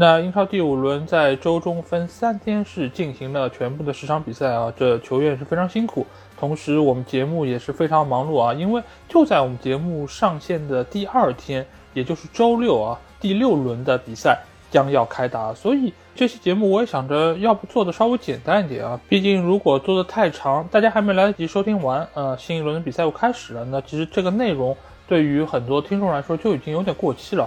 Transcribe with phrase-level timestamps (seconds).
[0.00, 6.06] 那英超第五轮在周中分三天是进行了全部的十场比赛啊，这球员是非常辛苦，
[6.38, 14.38] 同时我们节目也是非常忙碌啊，因为就在我们节目上线的第二天，也就是周六啊，第六轮的比赛
[14.70, 24.74] 将要开打，所以这期节目我也想着要不做的稍微简单一点啊，毕竟如果做的太长，大家还没来得及收听完，呃，新一轮的比赛又开始了，那其实这个内容
[25.06, 27.46] 对于很多听众来说就已经有点过期了。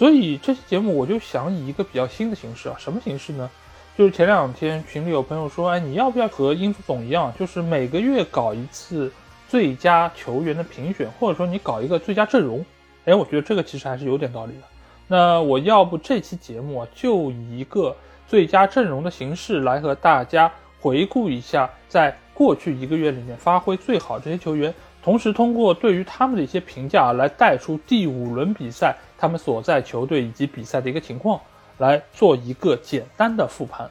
[0.00, 3.50] 所以这期节目我就想以一个比较新的形式啊，什么形式呢？
[3.98, 9.12] 就是前两天群里有朋友说，哎，你要不要和英足总一样，就是每个月搞一次
[9.46, 12.64] 最佳球员的评选，或者说你搞一个最佳阵容？
[13.04, 14.62] 哎，我觉得这个其实还是有点道理的。
[15.06, 17.94] 那我要不这期节目啊，就以一个
[18.26, 24.72] 最佳阵容的形式来和大家回顾一下，在过去一个月里面发挥最好这些球员。
[25.02, 31.40] 同时，通过对于他们的一些评价来带出第五轮比赛他们所在球队以及比赛的一个情况，
[31.78, 33.90] 来做一个简单的复盘。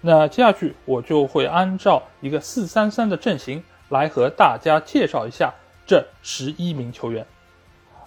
[0.00, 5.52] 那接下去我就会按照一个四三三的阵型来和大家介绍一下
[5.86, 7.26] 这十一名球员。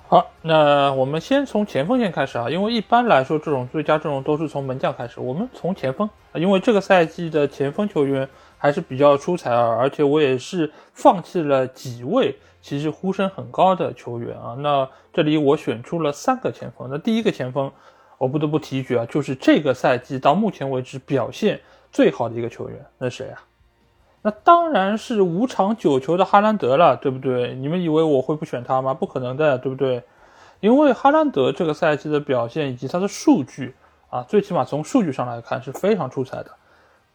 [0.08, 8.28] 好，那我们先从前锋线开始啊，因为一般来说这种最佳阵容都是从门将开始，我们从前锋，因为这个赛季的前锋球员。
[8.62, 14.56] 还是比较出彩啊，而且我也是放弃了几位其实呼声很高的球员啊。
[14.60, 16.88] 那这里我选出了三个前锋。
[16.92, 17.72] 那第一个前锋，
[18.20, 21.60] 我不得不提一句啊，就是这个赛季到目前为止表现
[21.92, 23.42] 最好的一个球员，那谁啊？
[24.22, 27.56] 那当然是五场九球的哈兰德了，对不对？
[27.56, 28.94] 你们以为我会不选他吗？
[28.94, 30.04] 不可能的，对不对？
[30.60, 33.74] 因为哈兰德这个赛季的表现以及他的数据
[34.12, 36.52] 啊，最起码从数据上来看是非常出彩的。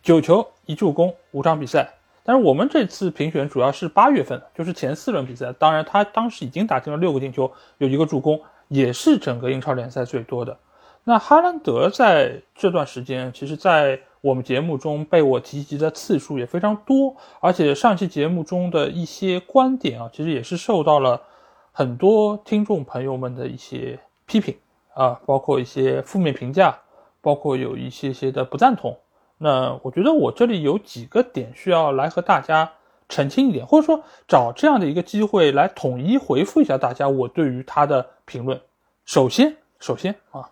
[0.06, 5.52] 九球一助攻五场比赛，但是我们这次评选主要是八月份，就是前四轮比赛。
[5.54, 10.56] 当然，他当时已经打进了六个进球，有一个助攻，也是整个英超联赛最多的。
[11.02, 21.20] 那哈兰德在这段时间，其实，在我们节目中被我提及的次数也非常多，而且上期节目中的一些观点啊，其实也是受到了
[21.72, 24.56] 很多听众朋友们的一些批评
[24.94, 26.78] 啊，包括一些负面评价，
[27.20, 28.96] 包括有一些些的不赞同。
[29.38, 32.72] 那我觉得我这里有几个点需要来和大家
[33.08, 38.60] 澄清一点，或者说找这样的一个机会来统一回复一下大家我对于他的评论。
[39.04, 40.50] 首先，首先啊，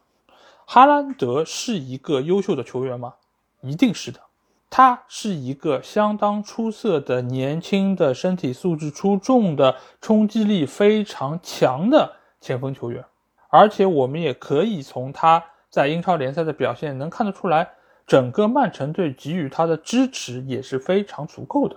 [0.66, 3.14] 哈兰德是一个优秀的球员吗？
[3.62, 4.20] 一定是的，
[4.68, 13.02] 他是一个相当出色的年轻的身体素质出众的冲击力非常强的前锋球员，
[13.48, 17.70] 而且我们也可以从他在英超联赛的表现能看得出来。
[18.06, 21.76] 整个曼城队给予他的支持也是非常足够的，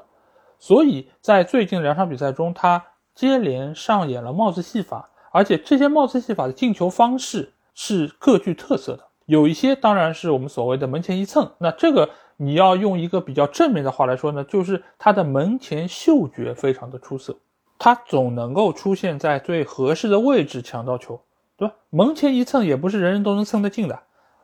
[0.59, 2.83] 所以在最近两场比赛中，他
[3.15, 9.05] 接连上演了帽子戏法，而且这些帽子戏法的进球方式是各具特色的。
[9.25, 17.37] 有一些当然是我们所谓的门前一蹭，那这个你要用一个比较正面的话来说呢，就是他的门前嗅觉非常的出色，
[17.79, 21.21] 他总能够出现在最合适的位置抢到球，
[21.55, 21.75] 对吧？
[21.89, 23.99] 门前一蹭也不是人人都能蹭得进的。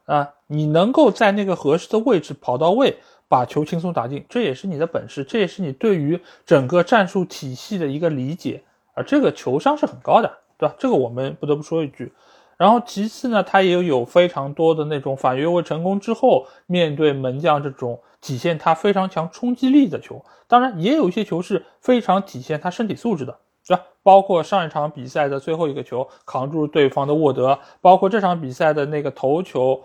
[0.05, 2.95] 啊，你能够在那个合适的位置跑到位，
[3.27, 8.61] 把球轻松打进，这也是你的本事，这也是你对于整个战术体系的一个理解
[8.93, 9.01] 啊。
[9.01, 10.75] 这个球商是很高的，对吧？
[10.77, 12.13] 这个我们不得不说一句。
[12.55, 20.23] 然后其次呢，他也有非常多的那种反越位成功之后，面对门将这种体现他非常强冲击力的球。
[20.47, 23.39] 当然，也有一些球是非常体现他身体素质的。
[23.65, 23.83] 对吧？
[24.03, 29.81] 包括上一场比赛的最后一个球扛住对方的沃德，包括这场比赛的那个头球，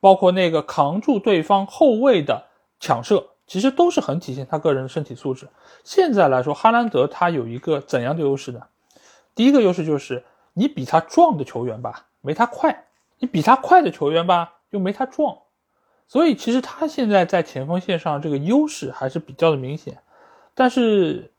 [0.00, 2.46] 包括那个扛住对方后卫的
[2.80, 5.48] 抢射，其实都是很体现他个人身体素质。
[5.84, 8.60] 现在来说，哈兰德他有一个怎样的优势呢？
[9.34, 10.24] 第一个优势就是
[10.54, 12.70] 你比他壮的球员吧，没他快；
[13.18, 15.38] 你比他快的球员吧，又没他壮。
[16.06, 19.98] 所以其实他现在在前锋线上这个优势还是比较的明显，
[20.54, 21.32] 但是。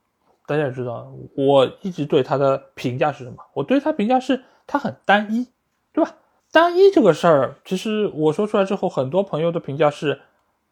[0.46, 3.36] 大家也知道，我一直对他的评价是什么？
[3.52, 5.46] 我对他评价是他很单一，
[5.92, 6.12] 对吧？
[6.52, 10.20] 单一这个事儿，其实我说出来之后，很多朋友的评价是，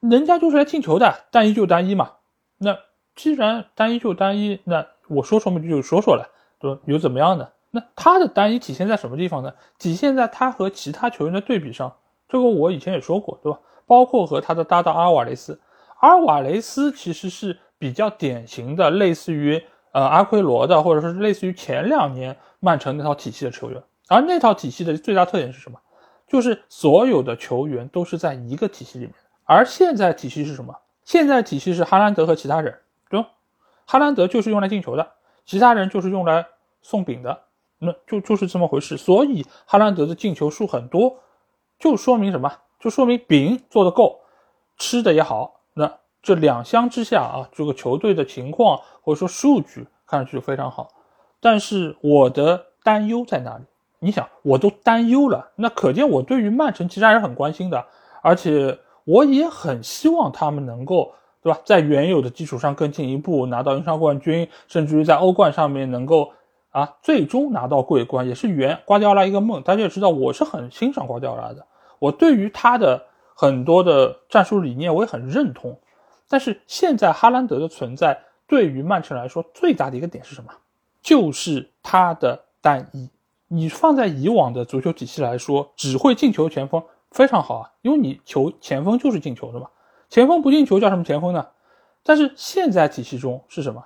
[0.00, 2.12] 人家就是来进球的，单一就单一嘛。
[2.58, 2.76] 那
[3.14, 6.28] 既然单一就单一，那我说说嘛就说说了，
[6.58, 6.80] 对吧？
[6.86, 7.52] 有怎么样的？
[7.70, 9.52] 那他的单一体现在什么地方呢？
[9.78, 11.94] 体现在他和其他球员的对比上。
[12.28, 13.60] 这个我以前也说过，对吧？
[13.86, 15.60] 包括和他的搭档阿尔瓦雷斯。
[16.00, 23.80] 阿尔瓦雷斯其实是比较典型的，类似于呃阿奎罗的，或者说是类似于前两年曼城那套体系的球员。
[24.08, 25.78] 而那套体系的最大特点是什么？
[26.26, 29.14] 就是所有的球员都是在一个体系里面。
[29.44, 30.75] 而现在体系是什么？
[31.05, 32.78] 现在体系是哈兰德和其他人，
[33.08, 33.31] 对吧？
[33.87, 35.12] 哈兰德就是用来进球的，
[35.46, 36.46] 其他人就是用来
[36.82, 37.44] 送饼的，
[37.78, 38.99] 那就就是这么回事。
[38.99, 41.20] 所以哈兰德的进球数很多，
[41.78, 42.52] 就说明什么？
[42.78, 44.20] 就说明饼做的够，
[44.76, 45.61] 吃的也好。
[45.72, 50.88] 那这两相之下啊，这个球队的情况或者说数据看上去就非常好。
[51.40, 53.64] 但是我的担忧在哪里？
[54.00, 57.85] 你想，我都担忧了，那可见我对于曼城其实还是很关心的，
[58.23, 61.12] 而且我也很希望他们能够，
[61.43, 66.31] 对吧，在原有的基础上更进一步，拿到英超冠军，甚至于在欧冠上面能够
[66.71, 69.62] 啊，最终拿到桂冠，也是圆瓜迪奥拉一个梦。
[69.62, 71.67] 大家也知道，我是很欣赏瓜迪奥拉的，
[71.99, 73.05] 我对于他的
[73.35, 75.79] 很多的战术理念我也很认同。
[76.29, 80.53] 但是现在哈兰德的存在对于曼城来说最大的一个点是什么？
[81.03, 83.09] 就是他的单一。
[83.50, 89.69] 你放在以往的足球体系来说，只会进球前锋非常好啊，因为你球前锋就是进球的嘛，
[90.11, 91.47] 前锋不进球叫什么前锋呢？
[92.03, 93.83] 但是现在体系中是什么？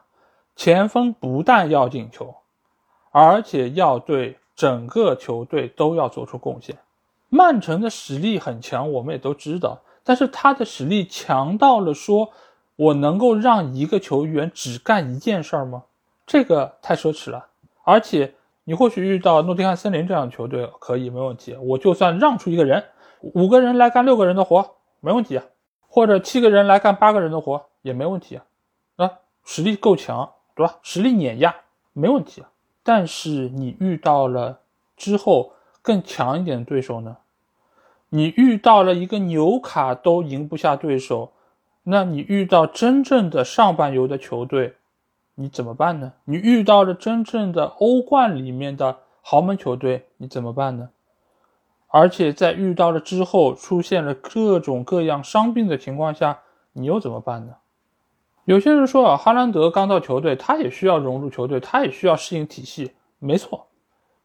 [0.56, 2.34] 前锋不但要进球，
[3.12, 6.76] 而且要对整个球队都要做出贡献。
[7.28, 12.32] 曼城的实力很强，我们也都知道，但是他的实力强到了说，
[12.74, 15.84] 我能够让一个球员只干一件事儿吗？
[16.26, 17.46] 这个太奢侈了，
[17.84, 18.34] 而且。
[18.64, 22.84] 你或许遇到诺丁汉森林这样的球队可以没问题，我就算让出一个人，
[23.20, 25.44] 五个人来干六个人的活没问题啊，
[25.88, 28.36] 或者七个人来干八个人的活也没问题
[28.96, 29.12] 啊，
[29.44, 30.78] 实力够强，对吧？
[30.82, 31.54] 实力碾压
[31.92, 32.50] 没问题啊。
[32.84, 34.60] 但是你遇到了
[34.96, 37.16] 之后更强一点的对手呢？
[38.10, 41.32] 你遇到了一个纽卡都赢不下对手，
[41.84, 44.74] 那你遇到真正的上半游的球队？
[45.34, 46.12] 你怎么办呢？
[46.24, 50.90] 你遇到了真正的欧冠里面的豪门球队，你怎么办呢？
[51.88, 56.40] 而且在遇到了之后，出现了各种各样伤病的情况下，
[56.72, 57.54] 你又怎么办呢？
[58.44, 62.92] 有些人说啊，哈兰德刚到球队，他也需要融入球队，他也需要适应体系。
[63.18, 63.68] 没错，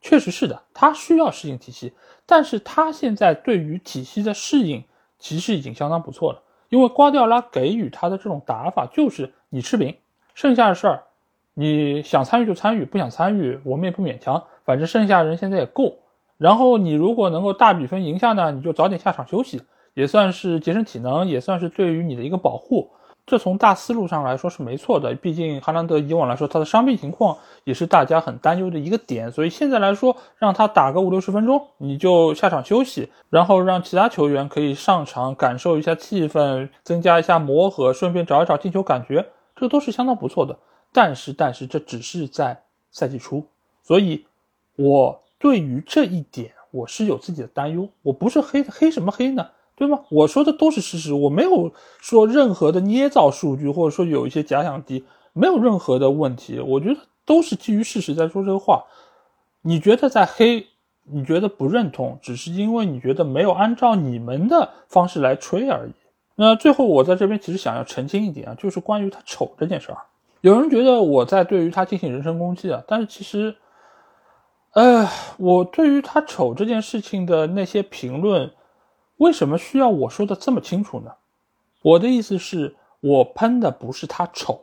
[0.01, 1.93] 确实是的，他需要适应体系。
[2.25, 4.83] 但是他现在对于体系的适应，
[5.19, 6.41] 其实已经相当不错了。
[6.69, 9.95] 因为瓜迪奥拉给予他的这种打法，就是你吃饼。
[10.37, 11.03] 剩下的事儿，
[11.55, 14.43] 你想参与就参与，不想参与我们也不勉强。
[14.65, 15.95] 反正剩下人现在也够。
[16.37, 19.63] 然后你如果能够大比分赢下呢，你就早点下场休息，
[19.95, 22.91] 也算是节省体能，也算是对于你的一个保护。
[23.25, 25.15] 这从大思路上来说是没错的。
[25.15, 39.25] 毕竟哈兰德以往来说他的伤病情况也是大家很担忧的一个点，所以现在来说让他打个五六十分钟，你就下场休息，然后让其他球员可以上场感受一下气氛，增加一下磨合，顺便找一找进球感觉。
[39.57, 40.57] 这都是相当不错的，
[40.93, 42.61] 但是但是这只是在
[42.91, 43.43] 赛季初，
[43.83, 44.25] 所以
[44.75, 47.89] 我对于这一点我是有自己的担忧。
[48.03, 50.01] 我不是黑黑什么黑呢，对吗？
[50.09, 55.03] 我说的都是事实，我没有说任何的捏造数据，或者说有一些假想敌，
[55.33, 56.59] 没有任何的问题。
[56.59, 58.85] 我觉得都是基于事实在说这个话。
[59.61, 60.67] 你觉得在黑，
[61.03, 65.91] 你觉得不认同，只是因为你觉得没有按照你们的方式来吹而已。
[66.39, 69.97] 那最后，我在这边其实想要澄清一点啊，就是关于他丑这件事儿。
[70.41, 73.55] 有人觉得我在对于他进行人身攻击啊，但是其实，
[74.73, 78.51] 呃，我对于他丑这件事情的那些评论，
[79.17, 81.13] 为什么需要我说的这么清楚呢？
[81.81, 84.61] 我的意思是，我喷的不是他丑，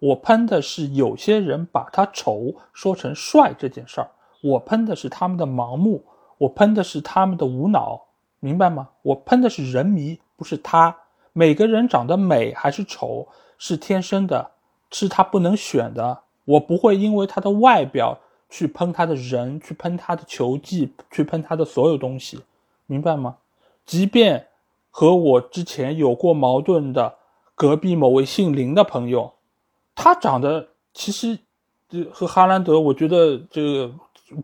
[0.00, 4.10] 我喷的是有些人把他丑说成帅这件事儿，
[4.42, 6.04] 我喷的是他们的盲目，
[6.36, 8.08] 我喷的是他们的无脑，
[8.40, 8.90] 明白吗？
[9.00, 10.94] 我喷的是人迷，不是他。
[11.36, 13.26] 每个人长得美还是丑
[13.58, 14.52] 是天生的，
[14.92, 16.20] 是他不能选的。
[16.44, 22.38] 我不会因为他的外表去喷他的人，去喷他的球技，去喷他的所有东西，
[22.86, 23.38] 明白吗？
[23.84, 24.46] 即便
[24.90, 27.16] 和我之前有过矛盾的
[27.56, 29.32] 隔壁某位姓林的朋友，
[29.96, 31.40] 他长得其实
[32.12, 33.92] 和哈兰德，我觉得这个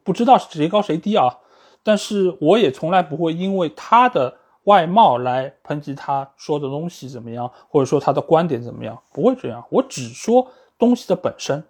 [0.03, 1.39] 不知道谁高谁低啊，
[1.85, 4.40] 但是我也从来不会因为他的。
[4.65, 9.01] 外貌来抨击他说的东西怎么样，或者说他的观点怎么样？
[9.13, 10.47] 不会这样，我只说
[10.79, 11.65] 东西的本身，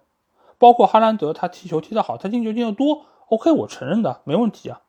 [0.57, 4.81] 包括哈兰德他踢球踢得好，他进球进得多，OK，我承认的，没问题啊。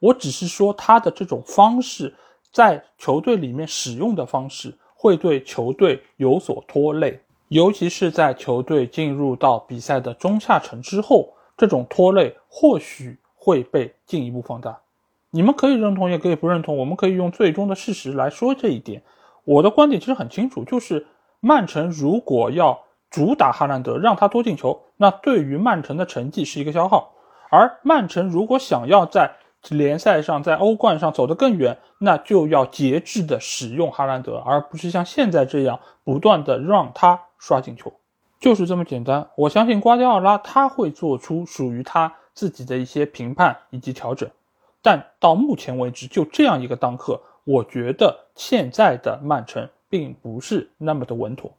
[0.00, 2.14] 我只是说他的这种方式
[2.52, 14.78] 在球队里面使用的方式会对球队有所拖累，尤其是在球队进入到比赛的中下层之后，这种拖累或许会被进一步放大。
[15.34, 16.76] 你们可以认同，也可以不认同。
[16.76, 19.02] 我们可以用最终的事实来说这一点。
[19.42, 21.08] 我的观点其实很清楚，就是
[21.40, 27.12] 曼城如果要主打哈兰德，让他多进球，那对于曼城的成绩是一个消耗。
[27.50, 29.32] 而曼城如果想要在
[29.70, 37.92] 联赛上、在欧冠上走得更远，那就要节制的使用哈兰德，而不是像现在这样不断的让他刷进球，
[38.38, 39.26] 就是这么简单。
[39.36, 44.30] 我相信瓜迪奥拉他会做出属于他自己的一些评判以及调整，
[44.84, 51.50] 但到目前为止，就这样一个当刻，我觉得现在的曼城并不是那么的稳妥。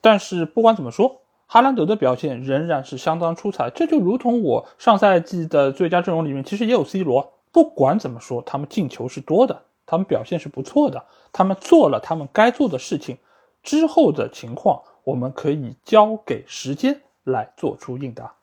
[0.00, 1.22] 但是不管怎么说。
[1.48, 7.34] 哈兰德的表现仍然是相当出彩，这就如同我上赛季的最佳阵容里面，其实也有 C 罗。
[7.52, 13.16] 不管怎么说，他们进球是多的，他们表现是不错的，他们做了他们该做的事情。
[13.62, 18.34] 之后的情况，我们可以交给时间来做出应答。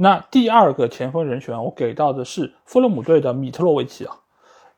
[0.00, 4.14] 那第二个前锋人选，我给到的是富勒姆队的米特洛维奇啊。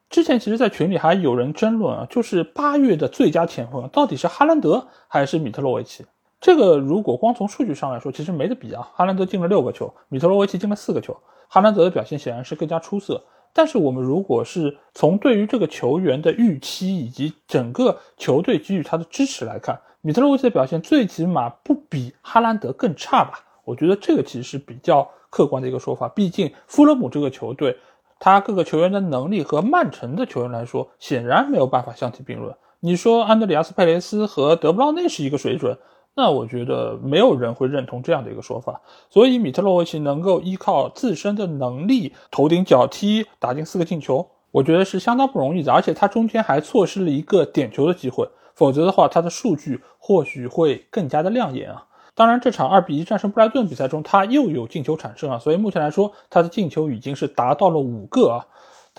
[0.08, 6.06] 之前其实，在群里还有人争论啊，就是八月的最佳前锋到底是哈兰德还是米特洛维奇？
[6.40, 8.88] 这个如果光从数据上来说，其实没得比啊。
[8.94, 11.14] 哈兰德进了六个球，米特洛维奇进了四个球。
[11.48, 13.22] 哈兰德的表现显然是更加出色。
[13.52, 23.38] 但是我们如果是从对于这个球员的预期以及整个球队给予他的支持来看，米特洛维奇的表现最起码不比哈兰德更差吧？
[23.70, 26.08] 我觉得这个其实是比较客观的一个说法。
[26.08, 27.76] 毕竟富勒姆这个球队，
[28.18, 32.52] 他各个球员的能力和曼城的球员来说，显然没有办法相提并论。
[32.80, 35.78] 你说安德里亚斯·佩雷斯和德布劳内是一个水准？
[36.16, 51.86] 那我觉得没有人会认同这样的一个说法，所以米特洛维奇能够依靠自身的能力头顶脚踢打进四个进球，我觉得是相当不容易的，而且他中间还错失了一个点球的机会，否则的话他的数据或许会更加的亮眼啊。
[52.14, 58.46] 当然，这场二比一战胜布莱顿比赛中，他又有进球产生啊，所以目前来说他的进球已经是达到了五个啊。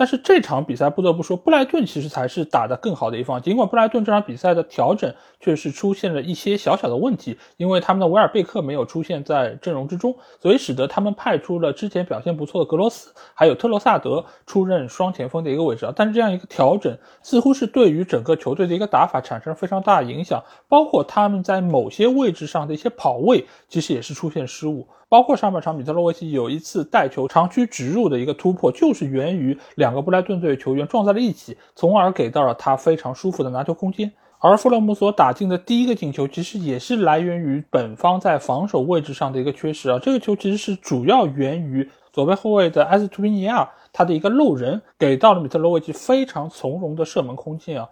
[0.02, 3.40] 但是这场比赛不得不说，布莱顿其实才是打得更好的一方。
[3.40, 15.94] 尽管布莱顿这场比赛的调整确实出现了一些小小的问题，因为他们的维尔贝克没有出现在阵容之中，所以使得他们派出了之前表现不错的格罗斯，还有特罗萨德出任双前锋的一个位置啊。
[15.96, 24.88] 但是这样一个调整似乎是对于整个球队的一个打法产生非常大的影响，包括他们在某些位置上的一些跑位，其实也是出现失误。
[25.12, 34.10] 包括上半场，米特洛维奇有一次带球长驱直入的一个突破，就是源于两个布莱顿队球员撞在了一起，从而给到了他非常舒服的拿球空间。
[34.40, 40.00] 而弗洛姆所打进的第一个进球，其实也是来源于本方在防守位置上的一个缺失啊。
[40.02, 47.90] 这个球其实是主要源于左边后卫的埃斯图皮尼亚他的一个漏人，给到了米特洛维奇非常从容的射门空间啊。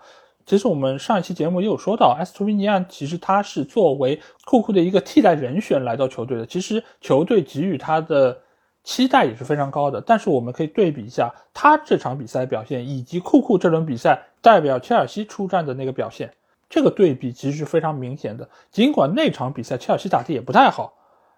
[0.49, 6.43] 其实我们上一期节目也有说到，埃斯图皮尼亚其实他是作为库库的一个替代人选来到球队的。
[6.43, 8.35] 其实球队给予他的
[8.83, 10.01] 期待也是非常高的。
[10.01, 16.33] 但是我们可以对比一下他这场比赛表现，以及库库这轮比赛代表切尔西出战的那个表现，
[16.67, 18.49] 这个对比其实是非常明显的。
[18.71, 20.91] 尽管那场比赛切尔西打的也不太好，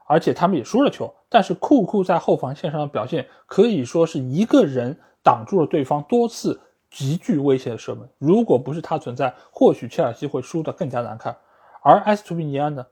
[0.08, 6.62] 而且他们也输了球，但是库库在后防线上的表现可以说是一个人挡住了对方多次。
[6.92, 11.36] 极具威胁的射门，如果不是他存在，或许切尔西会输得更加难看。
[11.82, 12.86] 而埃斯图比尼安呢，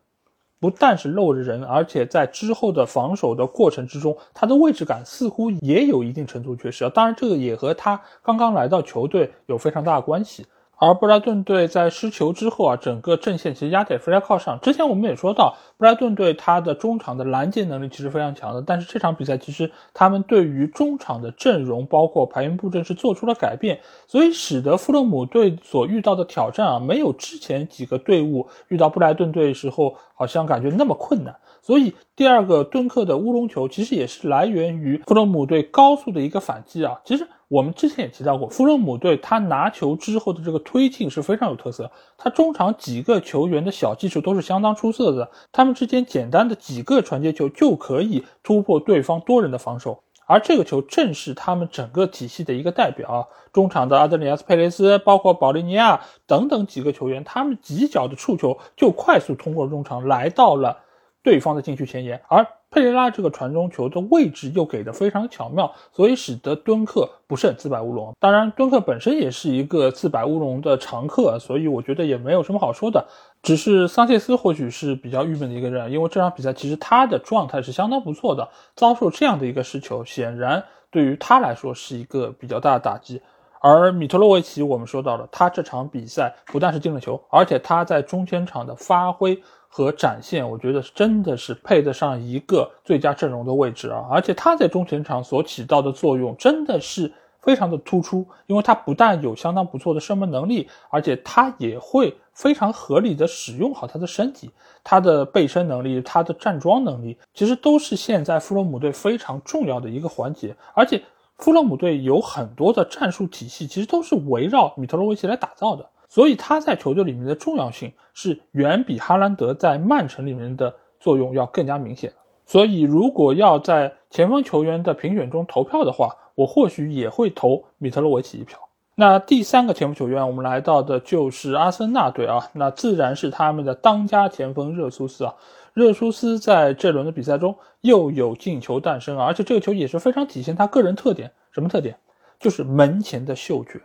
[0.60, 6.91] 不但是漏着人，而且在之后的防守的过程之中，他的位置感似乎也有一定程度缺失啊。
[6.96, 10.48] 当然，这个也和他刚刚来到球队有非常大的关系。
[10.81, 14.57] 而布莱顿队在失球之后啊，整个阵线其实压得非常靠上。
[14.62, 31.36] 之前我们也说到，布莱顿队他的中场的拦截能力其实非常强的，但是这场比赛其实他们对于中场的阵容包括排兵布阵是做出了改变，所以使得富勒姆队所遇到的挑战啊，没有之前几个队伍遇到布莱顿队时候好像感觉那么困难。
[31.62, 37.27] 所以第二个敦克的乌龙球其实也是来源于富勒姆队高速的一个反击啊，其实。
[37.50, 41.91] 我们之前也提到过，富勒姆队他拿球之后的这个推进是非常有特色。
[42.15, 50.03] 他中场几个球员的小技术都是相当出色的，他们之间简单的几个传接球就可以突破对方多人的防守。
[50.27, 53.27] 而这个球正是他们整个体系的一个代表。
[53.51, 60.84] 中场的阿德里亚斯·佩雷斯，包括保利尼亚等等几个球员，他们几脚的触球就快速通过中场来到了
[61.24, 62.46] 对方的禁区前沿，而。
[62.71, 68.13] 佩雷拉这个传中球的位置又给的非常巧妙，所以使得敦克不慎自摆乌龙。
[68.19, 73.03] 当然，敦克本身也是一个自摆乌龙的常客，所以我觉得也没有什么好说的。
[73.41, 83.19] 只是桑切斯或许是比较郁闷的一个人，因为这场比赛其实他的状态是相当不错的，遭受这样的一个失球，显然对于他来说是一个比较大的打击。
[83.61, 89.41] 而米特洛维奇，我们说到了，他这场比赛不但是进了球，而且他在中前场的发挥。
[89.71, 94.05] 和展现，我觉得真的是配得上一个最佳阵容的位置啊！
[94.09, 97.09] 而且他在中前场所起到的作用，真的是
[97.39, 104.49] 非常的突出，因为他不但有相当不错的射门能力，而且他也会非常合理的使用好他的身体，
[104.83, 110.55] 他的背身能力，他的站桩能力，其实都是现在弗洛姆队非常重要的一个环节。
[110.73, 111.01] 而且
[111.38, 122.12] 弗洛姆队有很多的战术体系，其实都是围绕米特罗维奇来打造的，所以他在球队里面的重要性是远比哈兰德在曼城里面的作用要更加明显。
[122.46, 128.60] 所以，如果要在前锋球员的评选中投票的话，我或许也会投米特洛维奇一票。
[128.96, 135.36] 那第三个前锋球员，我们来到的就是阿森纳队啊，那自然是他们的当家前锋热苏斯啊。
[135.75, 141.32] 热苏斯在这轮的比赛中又有进球诞生啊，而且这个球也是非常体现他个人特点。
[141.51, 141.96] 什么特点？
[142.39, 143.80] 就是门前的嗅觉。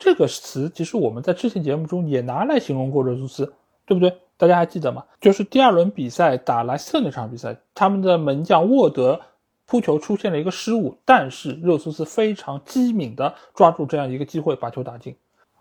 [0.00, 3.52] 这个词其实我们在之前节目中也拿来形容过热苏斯，
[3.84, 4.16] 对不对？
[4.38, 5.04] 大家还记得吗？
[5.20, 9.20] 就是第二轮比赛打莱斯特那场比赛，他们的门将沃德
[9.66, 15.14] 扑球出现了一个失误，但是热苏斯非常机敏的抓住这样一个机会把球打进，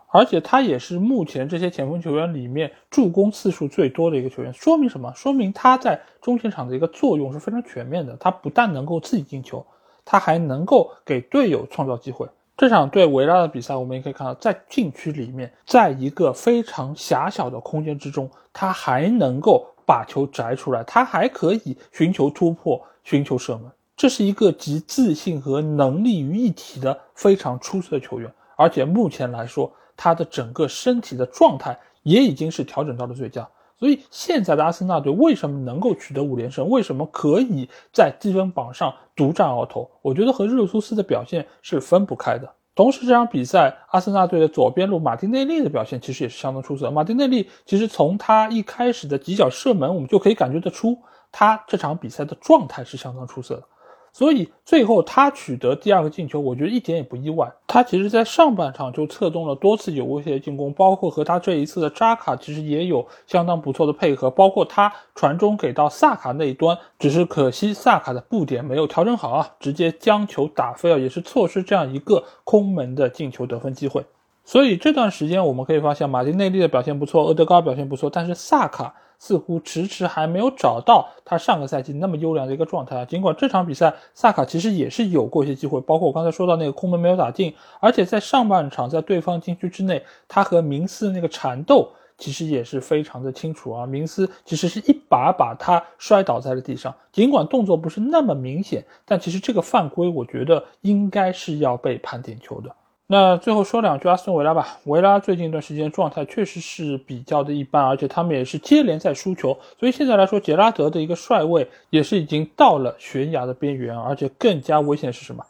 [0.07, 4.53] 而且他也是目前这些前锋球员里面助攻次数最多的一个球员。
[4.53, 5.11] 说明什么？
[5.17, 8.15] 说明他在中前场的一个作用是非常全面的。
[8.15, 9.65] 他不但能够自己进球，
[10.05, 12.25] 他还能够给队友创造机会。
[12.59, 23.71] 这场对维拉的比赛，我们也可以看到，在禁区里面，在一个非常狭小的空间之中，他还能够把球摘出来，他还可以寻求突破、寻求射门。
[23.95, 33.47] 这是一个集自信和能力于一体的非常出色的球员，而且目前来说，他的整个身体的状态也已经是调整到了最佳。
[33.79, 36.67] 所以现在的阿森纳队为什么能够取得五连胜？
[36.69, 39.89] 为什么可以在积分榜上独占鳌头？
[40.01, 42.51] 我觉得和热苏斯的表现是分不开的。
[42.75, 46.91] 同时，这场比赛阿森纳队的左边路马丁内利的表现其实也是相当出色。
[46.91, 50.97] 马丁内利其实从他一开始的几脚射门，我们就可以感觉得出
[51.31, 53.63] 他这场比赛的状态是相当出色的。
[54.11, 57.49] 所以最后他取得第二个进球，我觉得一点也不意外。
[57.67, 74.03] 他其实，在上半场就策动了多次有威胁的进攻，包括和他这一次的扎卡其实也有相当不错的配合，包括他传中给到萨卡那一端，只是可惜萨卡的布点没有调整好啊，直接将球打飞了，也是错失这样一个空门的进球得分机会。
[74.43, 78.95] 所以这段时间我们可以发现，马丁内利的表现不错，厄德高表现不错，但是萨卡。
[79.19, 83.05] 似乎迟迟还没有找到他上个赛季那么优良的一个状态！
[83.05, 93.85] 尽管这场比赛萨卡其实也是有过一些机会，包括我刚才说到那个空门没有打进，而且在上半场在对方禁区之内，他和明斯那个缠斗其实也是非常的清楚啊！
[93.85, 102.73] 明斯其实是一把把他摔倒在了地上，尽管动作不是那么明显，但其实这个犯规我觉得应该是要被判点球的。
[103.11, 104.77] 那最后说两句阿斯顿维拉吧。
[104.83, 113.97] 维拉最近一段时间状态确实是比较的一般，而且他们也是接连在输球，所以现在来说，杰拉德的一个帅位也是已经到了悬崖的边缘。
[113.97, 115.43] 而且更加危险的是什么？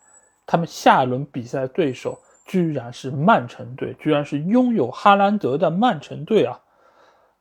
[0.48, 6.58] 他们下一轮比赛对手居然是曼城队，居然是拥有哈兰德的曼城队啊！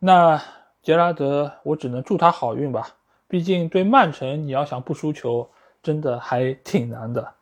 [0.01, 0.43] 那
[0.83, 2.89] 杰拉德，我只能祝他好运吧。
[3.29, 5.49] 毕竟对曼城，你要想不输球，
[5.81, 7.35] 真的还挺难的。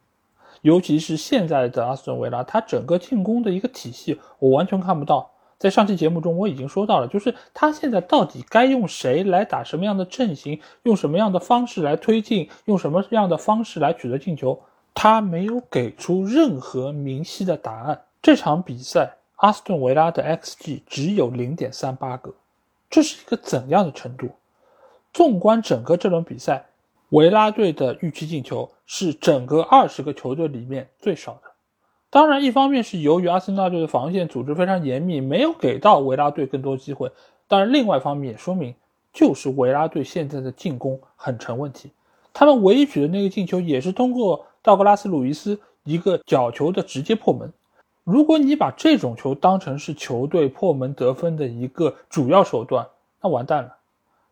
[0.63, 5.31] 尤其是现在的阿斯顿维拉，他整个进攻的一个体系，我完全看不到。
[5.59, 14.61] 在上期节目中我已经说到了，就是他现在到底该用谁来打什么样的阵型，用什么样的方式来推进，用什么样的方式来取得进球，
[14.93, 18.03] 他没有给出任何明晰的答案。
[18.21, 22.35] 这场比赛，阿斯顿维拉的 xG 只有零点三八个，
[22.91, 24.29] 这是一个怎样的程度？
[25.13, 26.67] 纵观整个这轮比赛。
[27.11, 31.53] 维拉队的预期进球是整个二十个球队里面最少的。
[32.11, 37.11] 当然，一方面是由于阿森纳队的防线组织非常严密，没有给到维拉队更多机会。
[37.47, 38.75] 当然，另外一方面也说明，
[39.13, 41.91] 就是维拉队现在的进攻很成问题。
[42.33, 47.53] 他们唯一取的那个进球也是通过道格拉斯·鲁伊斯一个角球的直接破门。
[48.05, 52.87] 如果你把这种球当成是球队破门得分的一个主要手段，
[53.21, 53.77] 那完蛋了。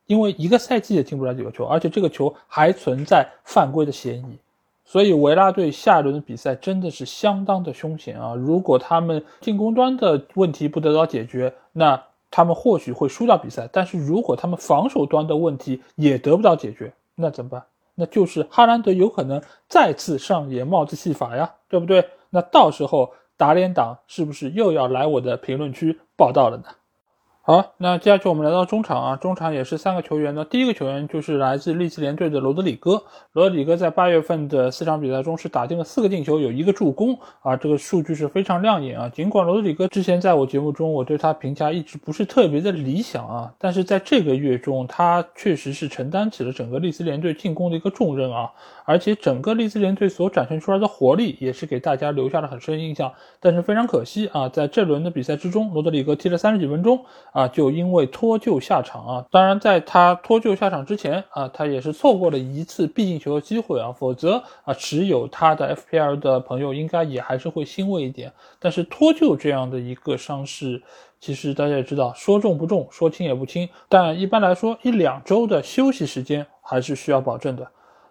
[0.07, 4.39] 因为一个赛季也进不了几个球，而且这个球还存在犯规的嫌疑，
[4.85, 8.35] 所以维拉队下一轮的比赛真的是相当的凶险啊！
[8.35, 17.63] 如果他们进攻端的问题不得到解决，那他们或许会输掉比赛；但是如果他们防守端的问题也得不到解决，那怎么办？
[17.95, 22.05] 那就是哈兰德有可能再次上演帽子戏法呀，对不对？
[22.31, 26.65] 那到时候打脸党是不是又要来我的评论区报道了呢？
[27.47, 30.47] 好，那接下去我们来到中场啊，中场也是三个球员呢。
[30.47, 33.03] 第一个球员就是来自利兹联队的罗德里戈。
[33.33, 39.11] 罗德里戈在八月份的四场比赛中是打进了四个进球，有一个助攻啊，这个数据是非常亮眼啊。
[39.11, 48.51] 尽管罗德里戈之前在我节目中我对他评价一直不是特别的理想啊，但是在这个月中他确实是承担起了整个利兹联队进攻的一个重任啊，
[48.87, 53.13] 而且整个利兹联队所展现出来的活力也是给大家留下了很深印象。
[53.39, 57.05] 但是非常可惜啊，在这轮的比赛之中，罗德里戈踢了三十几分钟。
[57.35, 59.27] 啊，就因为脱臼下场啊！
[59.29, 63.91] 当然，在他脱臼下场之前啊，他也是错过了一次必进球的机会啊。
[63.91, 68.33] 否则啊，持有他的 FPL 的朋友应该也还是会欣慰一点。
[68.61, 70.81] 但是脱臼这样的一个伤势，
[71.19, 73.69] 其实大家也知道，说重不重，说轻也不轻。
[73.89, 77.67] 但一般来说，一两周的休息时间还是需要保证的。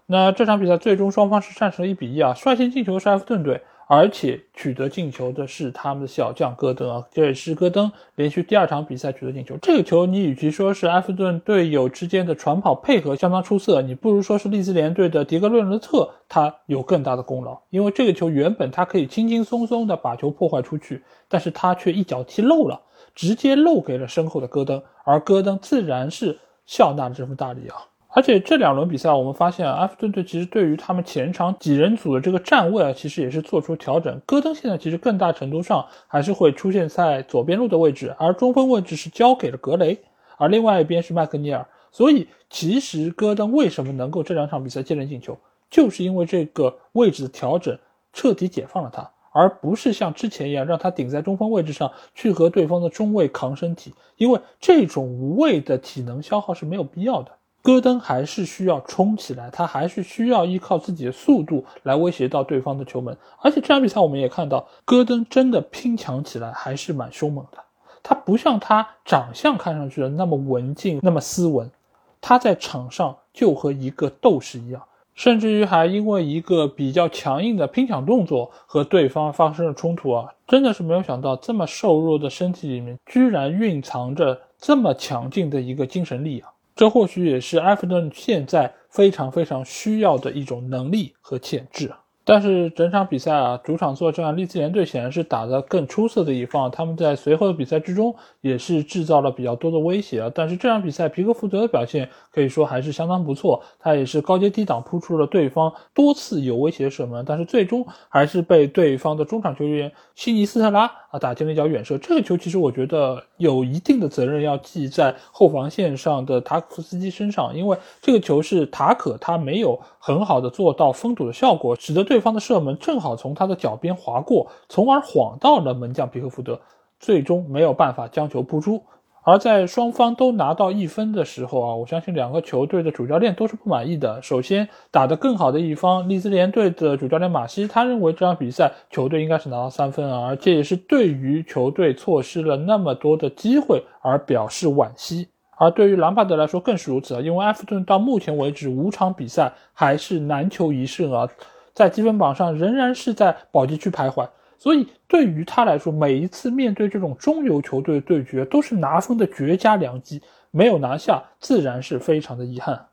[0.06, 3.62] 那这场比赛最终双方是战成一比一啊，率先进球是埃弗顿队。
[3.96, 9.56] 而且取得进球的是他们的小将戈登啊，这也是戈登连续第二场比赛取得进球。
[9.62, 17.62] 这个球你与其说是埃弗顿队友之间的传跑配合相当出色，你不如说是利兹联队的迪格伦伦特他有更大的功劳。
[17.70, 22.82] 因为这个球原本他可以轻轻松松的把球破坏出去，但是他却一脚踢漏了，
[23.14, 27.78] 直接漏给了身后的戈登，而戈登自然是笑纳了这份大礼啊。
[28.16, 34.22] 而且这两轮比赛，我们发现阿弗顿队其实对于他们前场几人组的这个站位啊，其实也是做出调整。
[34.28, 39.98] 戈登现在其实更大程度上还是会出现在左边路的位置，而中锋位置是交给了格雷，
[40.38, 41.66] 而另外一边是麦克尼尔。
[41.92, 45.36] 所以其实戈登为什么能够这两场比赛接连进球，
[45.72, 47.76] 就是因为这个位置的调整
[48.14, 57.32] 彻底解放了他，而不是像之前一样让他顶在中锋位置上去和对方的中卫扛身体，因为这种无谓的体能消耗是没有必要的。
[57.64, 63.18] 戈登还是需要冲起来，他还是需要依靠自己的速度来威胁到对方的球门。
[63.40, 67.58] 而且这场比赛我们也看到，戈登真的拼抢起来还是蛮凶猛的。
[68.04, 71.72] 他不像他长相看上去的那么文静、那么斯文，
[72.20, 74.84] 他在场上就和一个斗士一样，
[75.16, 80.34] 甚至于还因为一个比较强硬的拼抢动作和对方发生了冲突啊！
[80.46, 86.52] 真的是没有想到，这么瘦弱的身体里面居然蕴藏着这么强劲的一个精神力啊！
[86.76, 91.92] 这或许也是埃弗顿现在非常非常需要的一种能力和潜质。
[92.26, 96.72] 但是整场比赛啊，主场作战，利兹联队显然是打得更出色的一方。
[96.72, 100.32] 他们在随后的比赛之中也是制造了比较多的威胁啊。
[100.34, 103.62] 但是这场比赛，皮克福德的表现可以说还是相当不错。
[103.78, 111.98] 他也是高阶低档扑出了对方多次有威胁射门，但是最终还是被对方的中场球员西尼斯特拉啊打进了一脚远射。
[111.98, 122.14] 这个球其实我觉得有一定的责任要记在后防线上的塔可夫斯基身上，因为这个球是塔可他没有很好的做到封堵的效果，使得对。
[122.14, 126.62] 对方的射门正好从他的脚边划过，从而晃到了门将皮克福德，
[127.00, 128.84] 最终没有办法将球扑出。
[129.26, 134.22] 而在双方都拿到一分的时候啊，我相信两个球队的主教练都是不满意的。
[134.22, 145.30] 首先，打得更好的一方利兹联队的主教练马西，他认为这场比赛球队应该是拿到三分啊，而这也是对于球队错失了那么多的机会而表示惋惜。
[145.56, 151.30] 而对于兰帕德来说更是如此啊，因为埃弗顿到目前为止五场比赛还是难求一胜啊。
[151.74, 154.28] 在积分榜上仍然是在保级区徘徊，
[154.64, 160.22] 所以对于他来说，每一次面对这种中游球队对决，都是拿分的绝佳良机，
[160.52, 162.86] 没有拿下，自然是非常的遗憾。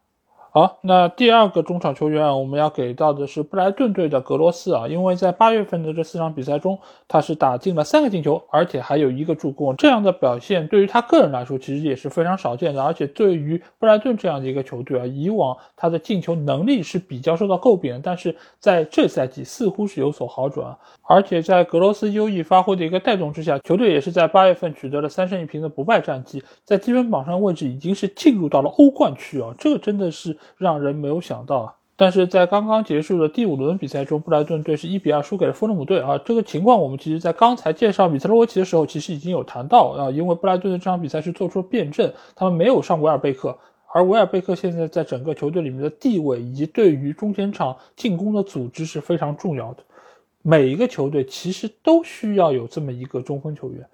[0.52, 30.36] 好，那第二个中场球员啊，我们要给到的是布莱顿队的格罗斯啊，因为在八月份的这四场比赛中，他是打进了三个进球，而且还有一个助攻，这样的表现对于他个人来说其实也是非常少见的，而且对于布莱顿这样的一个球队啊，以往他的进球能力是比较受到诟病的，但是在这赛季似乎是有所好转，而且在格罗斯优异发挥的一个带动之下，球队也是在八月份取得了三胜一平的不败战绩，在积分榜上位置已经是进入到了欧冠区啊，这个真的是。
[30.56, 31.74] 让人没有想到啊！
[31.96, 36.16] 但是在刚刚结束的第五轮比赛中，布莱顿队是一比二输给了富勒姆队啊。
[36.24, 40.10] 这个情况我们其实在刚才介绍米特洛维奇的时候，其实已经有谈到啊。
[40.10, 43.54] 因为布莱顿的这场比赛是做出了辩证，他们没有上维尔贝克，
[43.92, 49.82] 而维尔贝克现在在整个球队里面的地位以及对于中前场进攻的组织是非常重要的。
[50.40, 53.86] 每一个球队其实都需要有这么一个中锋球员，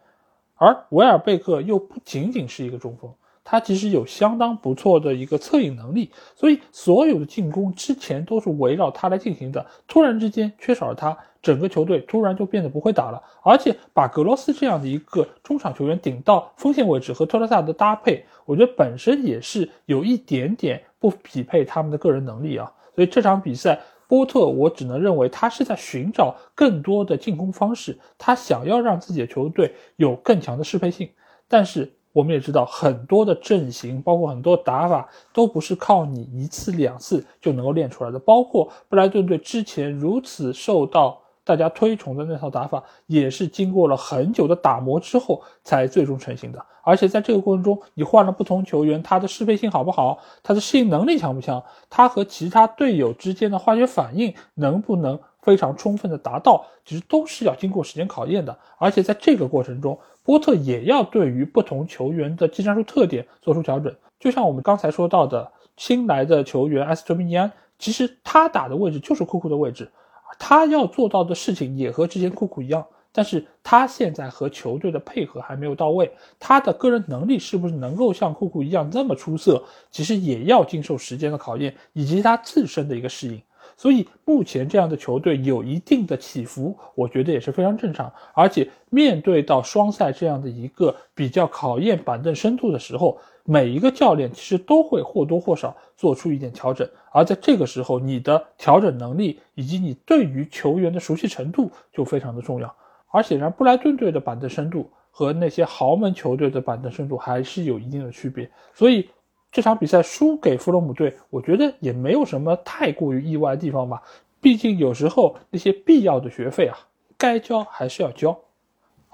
[0.54, 3.12] 而维尔贝克又不仅仅是一个中锋。
[3.48, 9.64] 他其实有相当不错的一个策应能力，所以所有的进攻之前都是围绕他来进行的。
[9.87, 13.22] 突然之间缺少了他，整个球队突然就变得不会打了。
[13.44, 22.68] 而且把格罗斯这样的一个中场球员顶到锋线位置和托拉萨的搭配，我觉得本身也是有一点点不匹配他们的个人能力啊。
[22.96, 23.78] 所以这场比赛，
[24.09, 31.09] 波特我只能认为他是在寻找更多的进攻方式，他想要让自己的球队有更强的适配性，
[31.46, 31.92] 但是。
[32.16, 38.18] 我们也知道很多的阵型，包括很多打法，都不是靠你一次两次就能够练出来的。
[38.18, 46.64] 包括布莱顿队之前如此受到大家推崇的那套打法，也是经过了很久的打磨之后才最终成型的。
[46.83, 58.57] 而且在这个过程中，你换了不同球员，他的适配性好不好，他的适应能力强不强，他和其他队友之间的化学反应能不能非常充分的达到，其实都是要经过时间考验的。
[58.79, 69.88] 而且在这个过程中，波特也要对于不同球员的技战术特点做出调整，就像我们刚才说到的新来的球员埃斯托米尼安，其实他打的位置就是库库的位置，
[70.36, 76.10] 他要做到的事情也和之前库库一样，但是他现在和球队的配合还没有到位，
[76.40, 79.62] 他的个人能力是不是能够像库库一样那么出色，
[79.92, 83.40] 其实也要经受时间的考验以及他自身的一个适应。
[83.76, 88.10] 所以目前这样的球队有一定的起伏，我觉得也是非常正常。
[88.32, 96.88] 而且面对到双赛这样的一个比较考验板凳深度的时候，每一个教练其实都会或多或少做出一点调整。
[97.12, 102.74] 而在这个时候，你的调整能力以及你对于球员的熟悉程度就非常的重要。
[103.10, 108.50] 而显然，布莱顿队的板凳深度和那些豪门球队的板凳深度还是有一定的区别。
[108.72, 109.06] 所以。
[109.52, 114.02] 这场比赛输给弗洛姆队，我觉得也没有什么太过于意外的地方吧。
[114.40, 116.78] 毕竟有时候那些必要的学费啊，
[117.16, 118.38] 该交还是要交。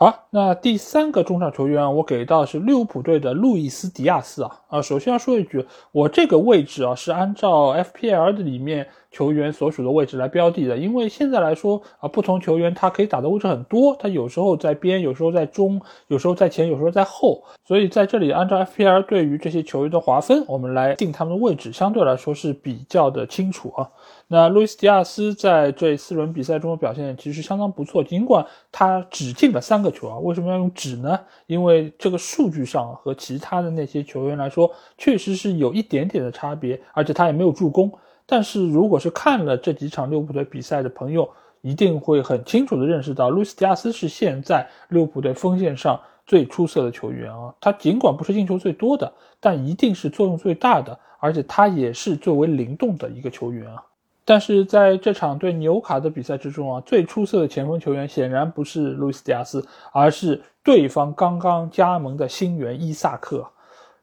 [0.02, 8.88] 好，那第三个中场球员我给到是利物浦队的路易斯·迪亚斯啊啊，首先要说一句，我这个位置啊是按照 FPL 的里面。
[9.12, 23.90] 球员所属的位置来标的的，因为现在来说啊，不同球员他可以打的位置很多，他有时候在边，有时候在中，有时候在前，有时候在后，所以在这里按照 FPL 对于这些球员的划分，我们来定他们的位置，相对来说是比较的清楚啊。
[24.32, 28.42] 那路易斯·迪亚斯在这四轮比赛中的表现其实相当不错，尽管
[28.72, 31.20] 他只进了三个球啊，为什么要用只呢？
[31.46, 37.92] 因为这个数据上和其他的那些球员来说，确实是有一点点的差别，而且他也没有助攻。
[38.24, 41.28] 但是，如果是看了这几场利物浦队比赛的朋友，
[41.60, 47.54] 一定会很清楚地认识到，路易斯·迪亚斯是现在利物浦队锋线上最出色的球员啊！
[47.60, 53.84] 他尽管不是进球最多的，但一定是作用最大的，而且他也是最为灵动的一个球员啊！
[54.24, 63.48] 但是在这场对纽卡的比赛之中啊，最出色的前锋球员显然不是路易斯·迪亚斯，而是对方刚刚加盟的新援伊萨克。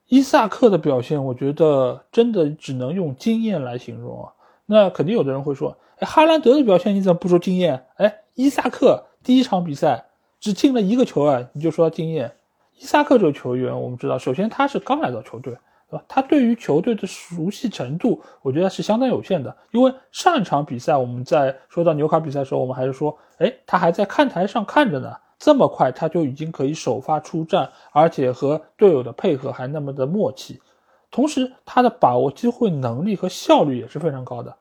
[0.08, 4.34] 伊萨克的表现，我觉得真的只能用惊艳来形容啊。
[4.66, 7.86] 那肯定有的人会说，哎，哈兰德的表现你怎么不说惊艳？
[7.96, 10.06] 哎，伊萨克第一场比赛
[10.40, 12.34] 只进了一个球啊，你就说惊艳？
[12.78, 15.58] 伊萨克这个球员，我们知道，首先他是刚来到球队，
[15.90, 16.06] 对吧？
[16.08, 19.56] 他对于球队的熟悉程度，我觉得是相当有限的。
[19.72, 25.16] 因为上一场比赛我们在说到纽卡比赛的时候，我们还是说，哎，他还在看台上看着呢。
[25.40, 30.62] 这么快他就已经可以首发出战，而且和队友的配合还那么的默契，
[31.10, 34.54] 同时他的把握机会能力和效率也是非常高的。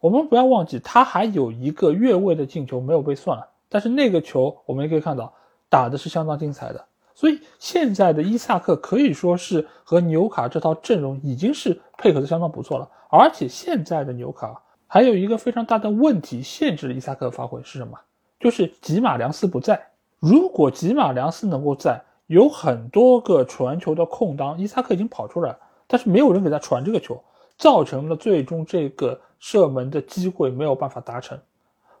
[0.00, 5.32] 我们不要忘记，他还有一个越位的进球没有被算，但是那个球我们也可以看到
[5.68, 6.84] 打的是相当精彩的。
[7.20, 12.88] 所以现在的伊萨克可以说是和纽卡这套阵容已经是配合的相当不错了。
[13.10, 17.98] 而且现在的纽卡还有一个非常大的问题限制了伊萨克的发挥是什么？
[18.38, 19.78] 就是吉马良斯不在。
[20.18, 25.54] 如果吉马良斯能够在，有很多个传球的空当，伊萨克已经跑出来，
[25.86, 27.22] 但是没有人给他传这个球，
[27.58, 31.38] 造成了最终这个射门的机会没有办法达成。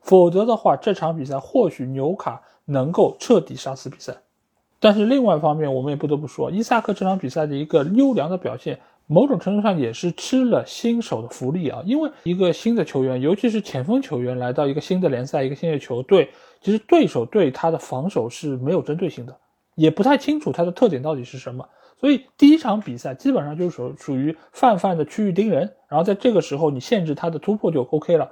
[0.00, 4.14] 否则的话，这场比赛或许纽卡能够彻底杀死比赛。
[4.80, 8.80] 但是另外一方面，我们也不得不说，伊萨克这场比赛的一个优良的表现。
[9.12, 19.36] 某种程度上也是吃了新手的福利啊，因为一个新的球员，尤其是前锋球员来到一个新的联赛、一个新的球队，其实对手对他的防守是没有针对性的，
[19.74, 28.30] 也不太清楚他的特点到底是什么，所以第一场比赛基本上就是属属于泛泛的区域盯人，然后在这个时候你限制他的突破就 OK 了。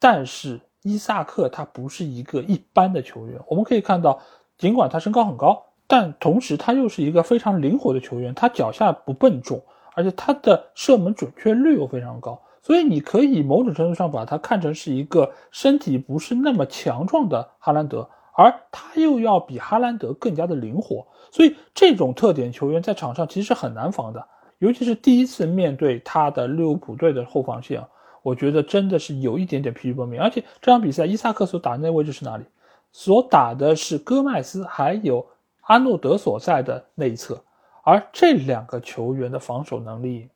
[0.00, 4.20] 但是伊萨克他不是一个一般的球员，我们可以看到，
[4.58, 9.62] 尽管他身高很高，但同时他又是一个非常灵活的球员，他脚下不笨重。
[9.94, 24.22] 而且他的射门准确率又非常高，所以你可以某种程度上把他看成是一个身体不是那么强壮的哈兰德，而他又要比哈兰德更加的灵活，所以这种特点球员在场上其实是很难防的，
[24.58, 27.82] 尤其是第一次面对他的利物浦队的后防线，
[28.22, 30.20] 我觉得真的是有一点点疲于奔命。
[30.20, 32.44] 而且这场比赛伊萨克所打的那位置是哪里？
[32.92, 35.26] 所打的是戈麦斯还有
[35.66, 37.40] 阿诺德所在的那一侧。
[37.82, 40.28] 而这两个球员的防守能力，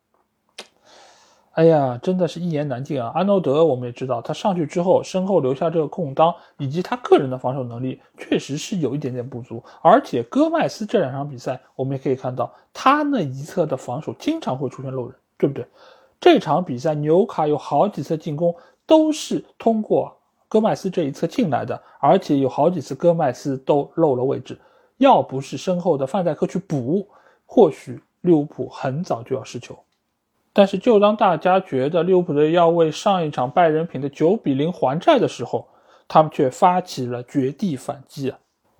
[1.51, 3.11] 哎呀，真的是一言难尽啊！
[3.13, 9.61] 阿诺德，我们也知道，他上去之后身后留下这个空当，以及他个人的防守能力，确实是有一点点不足。
[9.81, 15.67] 而且戈麦斯这两场比赛，我们也可以看到，他那一侧的防守经常会出现漏人，对不对？
[16.21, 20.15] 这场比赛纽卡有好几次进攻都是通过
[20.47, 24.57] 戈麦斯这一侧进来的，而且有好几次戈麦斯都漏了位置，
[25.01, 27.07] 要不是身后的范戴克去补，
[27.47, 29.75] 或许利物浦很早就要失球。
[30.53, 35.67] 但是，就当大家觉得利物浦队要为上一场拜仁品的九比零还债的时候，
[36.07, 38.37] 他们却发起了绝地反击啊！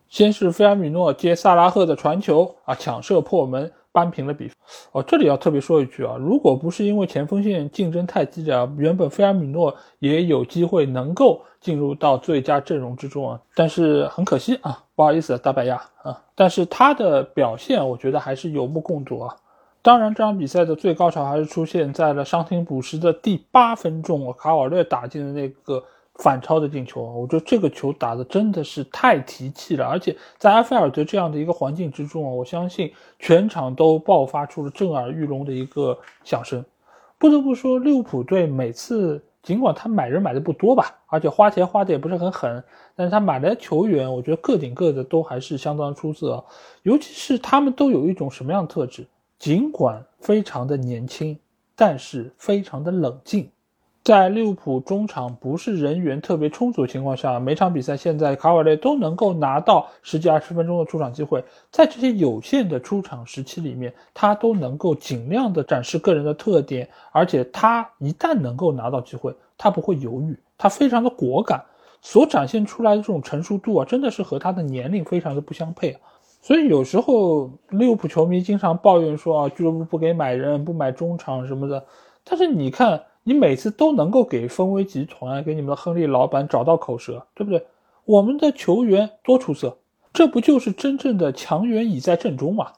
[0.10, 4.56] 先是菲尔米诺接萨拉赫的传球啊，抢射破门，扳平了比分。
[4.92, 19.36] 哦，这里要特别说一句啊，如果不是因为前锋线竞争太激烈啊，原本菲尔米诺也有机会能够进入到最佳阵容之中啊，但是很可惜啊，不好意思，大白鸭啊，但是他的表现，我觉得还是有目共睹啊。
[19.84, 25.84] 当然，这场比赛的最高潮还是出现在了伤停补时的第八分钟，卡瓦略打进的那个
[26.22, 27.02] 反超的进球。
[27.02, 36.64] 我觉得这个球打的真的是太提气了，而且在埃菲尔德这样的一个环境之中啊，我相信全场都爆发出了震耳欲聋的一个响声。
[37.18, 42.64] 不得不说，利物浦队每次尽管他买人买的不多吧，而且花钱花的也不是很狠，
[42.96, 46.44] 但是他买来的球员，我觉得个顶个的都还是相当出色，
[46.84, 49.06] 尤其是他们都有一种什么样的特质？
[49.38, 51.38] 尽管非常的年轻，
[51.76, 53.50] 但是非常的冷静。
[54.04, 61.44] 在利物浦中场不是人员特别充足的情况下，每场比赛现在卡瓦略都能够拿到十几二十分钟的出场机会。
[61.70, 66.90] 在这些有限的出场时期里面，他都能够尽量的展示个人的特点。
[67.12, 71.64] 而且他一旦能够拿到机会，他不会犹豫，他非常的果敢。
[72.02, 76.00] 所展现出来的这种成熟度啊，真的是和他的年龄非常的不相配啊。
[76.42, 81.86] 所以有时候利物浦球迷经常抱怨说啊，俱乐部不给买人，不买中场什么的。
[82.24, 87.66] 但是你看，你每次都能够给丰威集团、给你们的亨利老板找到口舌，对不对？
[88.06, 89.78] 我们的球员多出色，
[90.12, 92.74] 这不就是真正的强援已在阵中嘛，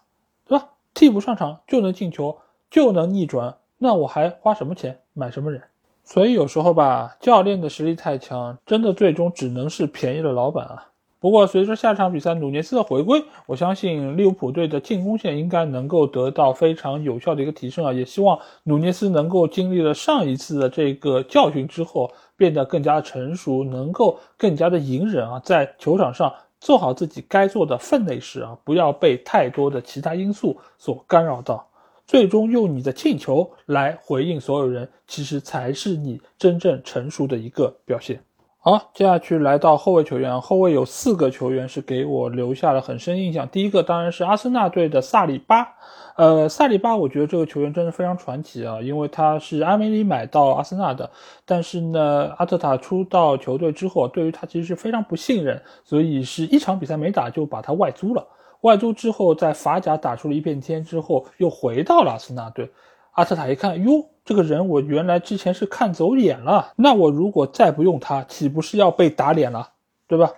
[0.45, 0.69] 对吧？
[0.93, 2.38] 替补上场就能进球，
[2.69, 5.62] 就能逆转，那我还花什么钱买什么人？
[6.03, 10.89] 所以有时候吧，教练的实力太强，真的最终只能是便宜了老板啊。
[11.23, 17.93] 不过，随着下场比赛努涅斯的回归，我相信利物浦队的进攻线应该能够得到非常有效的一个提升啊！
[17.93, 31.65] 也希望努涅斯能够经历了上一次的这个教训之后，变得更加成熟，能够更加的隐忍啊，在球场上做好自己该做的分内事啊，不要被太多的其他因素所干扰到，
[32.05, 38.21] 最终用你的进球来回应所有人，其实才是你真正成熟的一个表现。
[38.65, 43.45] 好，接下去来到后卫球员，后卫有四个球员是给我留下了很深印象。
[43.49, 45.67] 第一个当然是阿森纳队的萨里巴，
[46.15, 51.12] 呃，萨里巴，我觉得这个球员真的非常传奇啊，因为他是阿梅里买到阿森纳的，
[51.43, 58.26] 但是呢，阿特塔出到球队之后，对于他其实是非常不信任，所以是一场比赛没打就把他外租了。
[58.62, 62.71] 外租之后，在法甲打出了一片天之后，又回到了阿森纳队。
[63.13, 69.69] 阿特塔一看，哟，这个人我原来之前是看走眼了，那我如果再不用他，岂不是要被打脸了，
[70.08, 70.32] 对吧？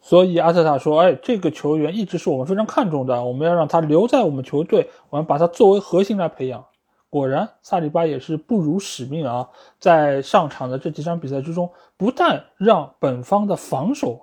[0.00, 6.64] 所以阿特塔说，哎，这个球员一直是我们非常看重的，我们要让他留在我们球队，我们把他作为核心来培养。
[7.10, 14.18] 果然，萨里巴也是不辱使命啊，在上场的这几场比赛之中，不但让本方的防守。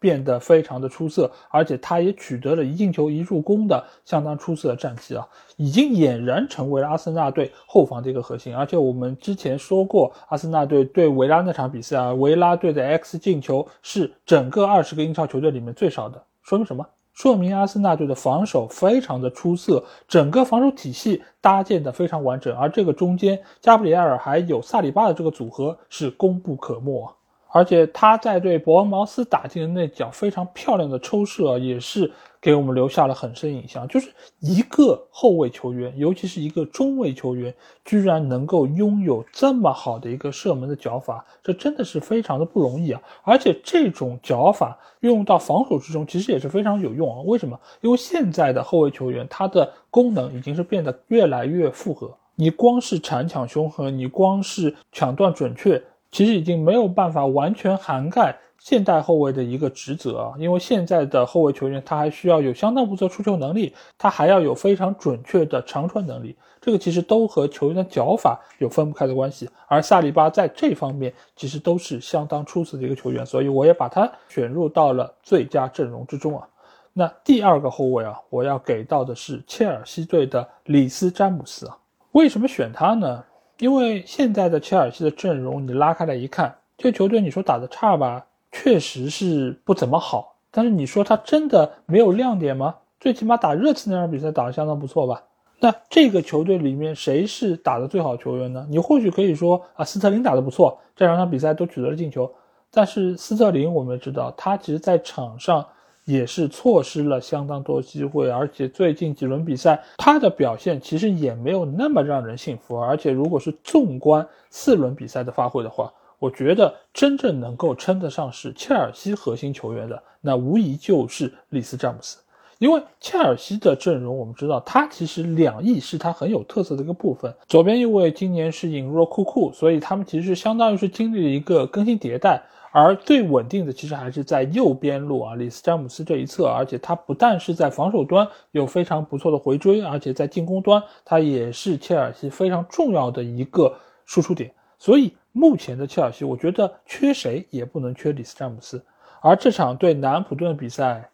[0.00, 8.54] 变得非常的出色，而且他也取得了一进球一助攻的相当出色的战绩啊，已经俨然成为了阿森纳队后防的一个核心。
[8.54, 16.86] 而且我们之前说过，阿森纳队对维拉那场比赛啊，维拉队的 X 进球是整个二十个英超球队里面最少的，说明什么？
[17.14, 27.12] 说明阿森纳队的防守非常的出色，整个防守体系搭建的非常完整，而这个中间加布里埃尔还有萨里巴的这个组合是功不可没。
[27.50, 33.88] 而且他在对伯恩茅斯打进的那脚非常漂亮的抽射，也是给我们留下了很深印象。
[33.88, 43.00] 就是一个后卫球员，尤其是一个中卫球员，居然能够拥有这么好的一个射门的脚法，这真的是非常的不容易啊！
[43.22, 47.22] 而且这种脚法用到防守之中，其实也是非常有用啊。
[47.24, 47.58] 为什么？
[47.80, 52.14] 因为现在的后卫球员，他的功能已经是变得越来越复合。
[52.36, 55.82] 你光是铲抢凶狠，你光是抢断准确。
[56.10, 69.48] 其实已经没有办法完全涵盖现代后卫的一个职责啊，因为现在的后卫球员他还需要有相当不错出球能力，他还要有非常准确的长传能力，这个其实都和球员的脚法有分不开的关系。
[69.68, 76.48] 而萨利巴在这方面其实都是相当出色的一个球员，所以我也把他选入到了最佳阵容之中啊。
[76.92, 81.78] 那第二个后卫啊，我要给到的是切尔西队的里斯詹姆斯啊，
[82.10, 83.22] 为什么选他呢？
[83.58, 90.36] 因为现在的切尔西的阵容，你拉开来一看，这球队你说打的差吧，确实是不怎么好。
[90.50, 92.76] 但是你说他真的没有亮点吗？
[93.00, 95.22] 最起码打热刺那场比赛打得相当不错吧？
[95.60, 98.66] 那这个球队里面谁是打的最好球员呢？
[98.70, 102.32] 你或许可以说啊，斯特林打得不错，这两场比赛都取得了进球。
[102.70, 105.66] 但是斯特林我们知道，他其实在场上。
[106.08, 112.80] 也是错失了相当多机会，而且最近几轮比赛他的表现其实也没有那么让人信服。
[112.80, 122.18] 而且如果是纵观四轮比赛的发挥的话，我觉得真正能够称得上是切尔西核心球员的，那无疑就是里斯詹姆斯。
[122.58, 127.32] 因为切尔西的阵容，我们知道他其实两翼是他很有特色的一个部分。
[127.46, 132.42] 左边一位今年是引入了库库，所以他们其实相当于是经历了一个更新迭代。
[132.70, 144.52] 而最稳定的其实还是在右边路啊，里斯詹姆斯这一侧，而且他不但是在防守端有非常不错的回追，而且在进攻端他也是切尔西非常重要的一个输出点。
[144.78, 148.84] 所以目前的切尔西，我觉得缺谁也不能缺里斯詹姆斯。
[149.20, 151.10] 而这场对南安普顿的比赛，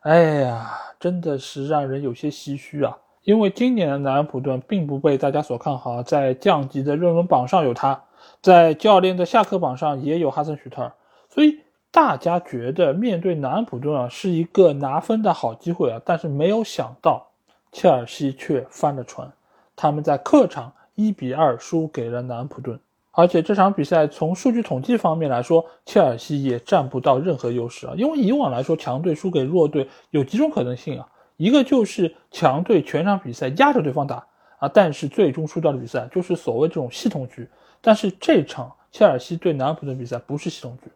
[0.00, 8.02] 哎呀，真的是让人有些唏嘘啊，因为今年的南安普顿并不被大家所看好，在降级的热门榜上有他。
[8.42, 10.92] 在教练的下课榜上也有哈森许特尔，
[11.30, 11.60] 所以
[11.92, 17.24] 大家觉得面对南安普顿啊是一个拿分的好机会啊，但是没有想到
[17.70, 19.30] 切尔西却翻了船，
[19.76, 22.76] 他们在客场一比二输给了南安普顿，
[23.12, 34.26] 而且这场比赛从数据统计方面来说，切尔西也占不到任何优势啊，因为以往来说强队输给弱队有几种可能性啊，一个就是强队全场比赛压着对方打
[34.58, 37.48] 啊，但是最终输掉的比赛就是所谓这种系统局。
[37.82, 40.90] 但是这场切尔西对南安普顿比赛不是系统局，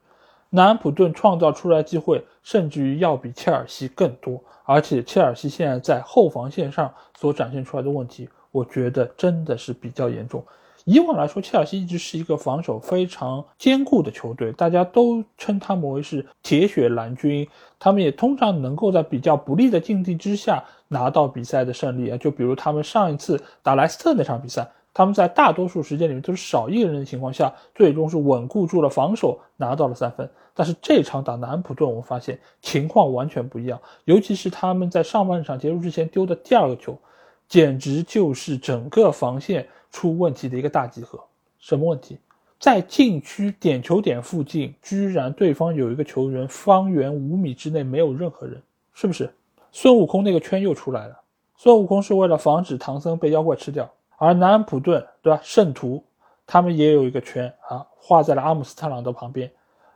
[0.50, 10.44] 南安普顿创造出来机会甚至于要比切尔西更多，而且切尔西现在在后防线上所展现出来的问题，我觉得真的是比较严重。
[10.84, 17.48] 以往来说，切尔西一直是一个防守非常坚固的球队，大家都称他们为是铁血蓝军，
[17.80, 24.70] 他们也通常能够在比较不利的境地之下拿到比赛的胜利啊，就比如他们上一次打莱斯特那场比赛。
[24.96, 30.26] 他们在大多数时间里面都是少一个人的情况下，最终是稳固住了防守，拿到了三分。
[30.54, 36.98] 但是这场打南普顿，我们发现情况完全不一样，尤其是他们在上半场结束之前丢的第二个球，
[37.46, 41.22] 简直就是整个防线出问题的一个大集合。
[41.58, 42.18] 什么问题？
[42.58, 48.62] 在禁区点球点附近，居然对方有一个球员，方圆五米之内没有任何人，
[48.94, 49.30] 是不是？
[49.72, 51.20] 孙悟空那个圈又出来了。
[51.54, 53.90] 孙悟空是为了防止唐僧被妖怪吃掉。
[54.16, 55.40] 而南安普顿，对吧？
[55.42, 56.02] 圣徒，
[56.46, 59.50] 他们也有一个圈啊，画在了阿姆斯特朗的旁边，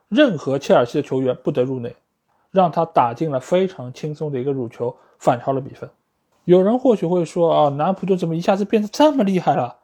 [0.09, 1.95] 任何切尔西的球员不得入内，
[2.51, 5.89] 让他打进了非常轻松的一个入球，反超了比分。
[6.45, 9.77] 有人或许会说啊，南安普顿怎么一下子变得这么厉害了？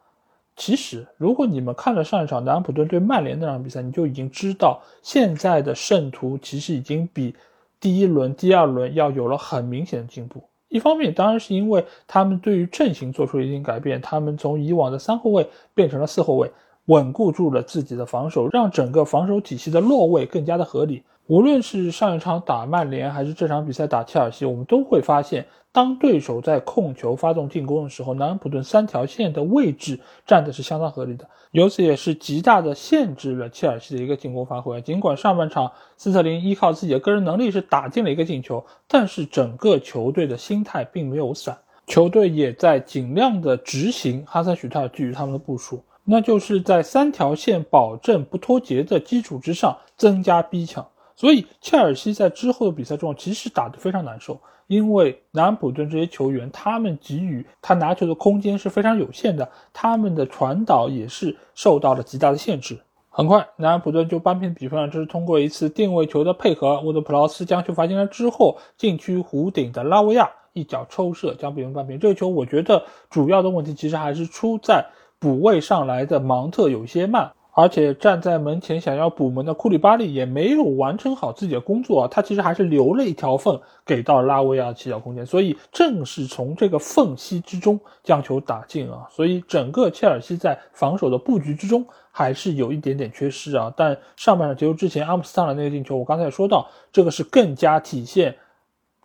[0.55, 7.35] 其实，如果你们看了上一场南安普顿对曼联那场比赛，你就已经知道，现在的圣徒其实已经比
[7.79, 10.43] 第一轮、第二轮要有了很明显的进步。
[10.69, 16.51] 一方面当然是因为他们对于阵型做出了一定改变，他们从以往的三后卫变成了四后卫，
[16.85, 21.03] 稳固住了自己的防守，让整个防守体系的落位更加的合理。
[21.27, 25.45] 无论是上一场打曼联，还是这场比赛打切尔西，我们都会发现。
[25.73, 34.81] 当对手在控球、发动进攻的时候，南安普顿三条线的位置站的是相当合理的，由此也是极大的限制了切尔西的一个进攻发挥。
[34.81, 41.55] 尽管上半场斯特林依靠自己的个人能力是打进了一个进球，但是整个球队的心态并没有散，
[41.85, 50.87] 球队也在尽量的执行哈森许特尔给予他们的部署，那就是在三条线保证不脱节的基础之上增加逼抢。
[51.17, 54.39] 所以切尔西在之后的比赛中其实打得非常难受。
[54.67, 62.77] 因为南安普顿这些球员，他们给予他拿球的空间是非常有限的，他们的传导也是受到了极大的限制。
[63.09, 71.97] 很快，南安普顿就扳平比分了，这是通过一次定位球的配合，沃德普劳斯将球罚进来之后，禁区弧顶的拉维亚一脚抽射将比分扳平。
[71.97, 74.85] 这个球我觉得主要的问题其实还是出在
[75.17, 77.31] 补位上来的芒特有些慢。
[77.59, 93.73] 而且站在门前想要补门的库里巴利也没有完成好自己的工作，他其实还是留了一条缝给到拉维亚起脚空间，所以正是从这个缝隙之中将球打进啊，所以整个切尔西在防守的布局之中还是有一点点缺失啊。
[93.75, 98.35] 但上半场结束之前，阿姆斯特朗那个进球，我刚才也说到，这个是更加体现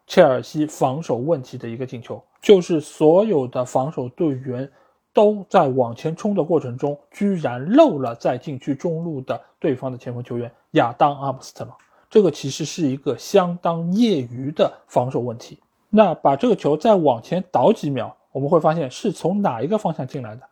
[0.07, 4.71] 切尔西防守问题的一个进球，就是所有的防守队员。
[5.13, 11.77] 都在往前冲的过程中，居然漏了在禁区中路的对方的前锋球员亚当阿姆斯特朗，
[12.09, 15.59] 这个其实是一个相当业余的防守问题。
[15.91, 20.43] 那把这个球再往前倒几秒，我们会发现是从哪一个方向进来的？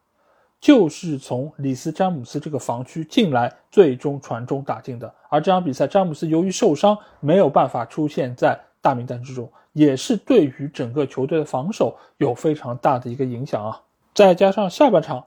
[0.60, 5.10] 就是从里斯詹姆斯这个防区进来，最终传中打进的。
[5.30, 13.80] 而这场比赛，詹姆斯由于受伤，没有办法出现在大名单之中，也是对于整个球队的防守有非常大的一个影响啊。
[14.14, 15.24] 再加上下半场，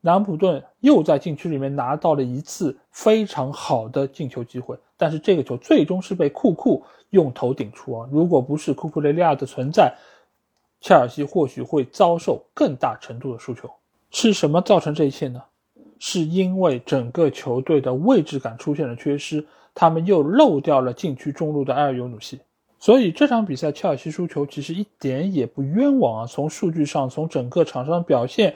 [0.00, 8.08] 南普顿又在禁区里面拿到了一次非常好的进球机会，但是这个球最终是被库库用头顶出啊！
[8.12, 9.94] 如果不是库库雷利亚的存在，
[10.80, 13.68] 切尔西或许会遭受更大程度的输球。
[14.10, 15.42] 是什么造成这一切呢？
[15.98, 22.38] 是因为整个球队的位置感出现了缺失，他们又漏掉了禁区中路的埃尔尤努西，
[22.78, 26.26] 所以这场比赛切尔西输球其实一点也不冤枉啊！
[26.26, 28.54] 从数据上，从整个场上的表现，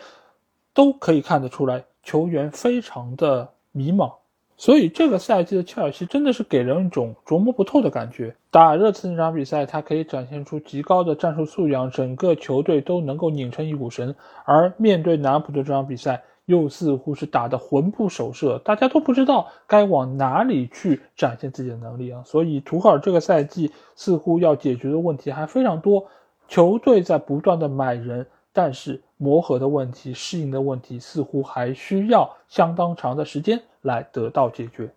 [0.73, 4.13] 都可以看得出来，球员非常的迷茫。
[4.57, 8.37] 所以这个赛季的切尔西真的是给人一种琢磨不透的感觉。
[8.49, 14.13] 打热刺那场比赛，他可以展现出极高的战术素养，整个球队都能够拧成一股绳；
[14.45, 22.23] 而面对南普顿这场比赛，又似乎是打得魂不守舍，大家都不知道该往哪里去展现自己的能力啊。
[22.25, 26.07] 所以图赫尔这个赛季似乎要解决的问题还非常多，
[26.49, 33.61] 球队在不断的买人，但是磨合的问题、适应的问题似乎还需要相当长的时间。
[33.83, 34.91] 来得到解决。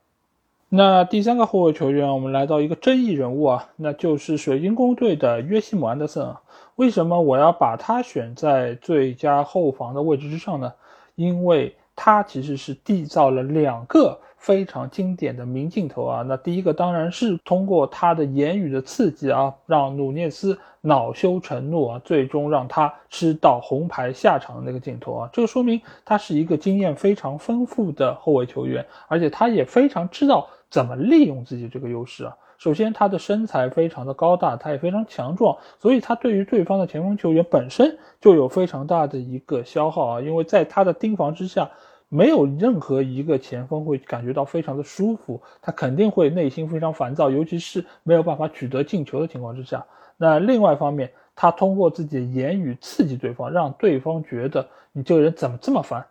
[0.69, 6.43] 那第三个后卫球员，我们来到一个争议人物啊，那就是水晶宫队的约西姆安德森啊。
[6.75, 10.71] 为什么我要把他选在最佳后防的位置之上呢？
[11.15, 14.19] 因为他其实是缔造了两个。
[14.37, 16.21] 非常经典的名镜头啊！
[16.21, 25.29] 那第一个当然是通过他的言语的刺激啊，让努涅斯恼羞成怒啊，最终让他吃到红牌下场的那个镜头啊。
[25.33, 32.37] 这个说明他是一个经验非常丰富的后卫球员，而且他也非常知道怎么利用自己这个优势啊。
[32.57, 41.69] 首先，他的身材非常的高大，他也非常强壮，所以他对于对方的前锋球员本身就有非常大的一个消耗啊，因为在他的盯防之下。
[42.07, 49.83] 没有任何一个前锋会感觉到非常的舒服，他肯定会内心非常烦躁，尤其是没有办法取得进球的情况之下。
[50.15, 56.05] 那另外一方面，他通过自己的言语刺激对方，让对方觉得你这个人怎么这么烦，